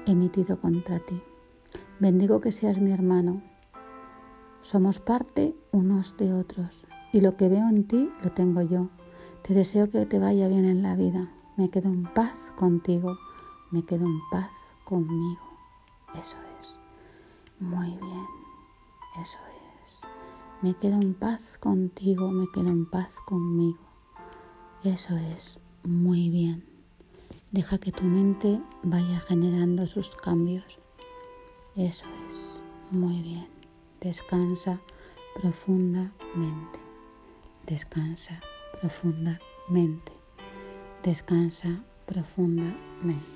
emitido 0.05 0.59
contra 0.59 0.99
ti. 0.99 1.21
Bendigo 1.97 2.41
que 2.41 2.51
seas 2.51 2.81
mi 2.81 2.91
hermano. 2.91 3.41
Somos 4.59 4.99
parte 4.99 5.55
unos 5.71 6.17
de 6.17 6.33
otros 6.33 6.83
y 7.13 7.21
lo 7.21 7.37
que 7.37 7.47
veo 7.47 7.69
en 7.69 7.87
ti 7.87 8.09
lo 8.21 8.33
tengo 8.33 8.61
yo. 8.61 8.89
Te 9.43 9.53
deseo 9.53 9.89
que 9.89 10.05
te 10.05 10.19
vaya 10.19 10.49
bien 10.49 10.65
en 10.65 10.83
la 10.83 10.97
vida. 10.97 11.31
Me 11.55 11.69
quedo 11.69 11.87
en 11.87 12.03
paz 12.03 12.51
contigo. 12.57 13.17
Me 13.71 13.85
quedo 13.85 14.05
en 14.05 14.19
paz 14.29 14.51
conmigo. 14.83 15.41
Eso 16.19 16.35
es. 16.59 16.77
Muy 17.59 17.91
bien. 17.91 18.25
Eso 19.21 19.39
es. 19.83 20.01
Me 20.61 20.73
quedo 20.73 20.95
en 20.95 21.13
paz 21.13 21.57
contigo, 21.59 22.29
me 22.29 22.47
quedo 22.53 22.71
en 22.71 22.89
paz 22.89 23.19
conmigo. 23.25 23.79
Eso 24.83 25.15
es 25.15 25.59
muy 25.83 26.29
bien. 26.29 26.65
Deja 27.51 27.77
que 27.77 27.93
tu 27.93 28.03
mente 28.03 28.61
vaya 28.83 29.21
generando 29.21 29.87
sus 29.87 30.13
cambios. 30.13 30.79
Eso 31.77 32.05
es 32.29 32.61
muy 32.89 33.21
bien. 33.21 33.49
Descansa 33.99 34.79
profundamente. 35.35 36.79
Descansa 37.67 38.39
profundamente. 38.79 40.13
Descansa 41.03 41.83
profundamente. 42.05 43.34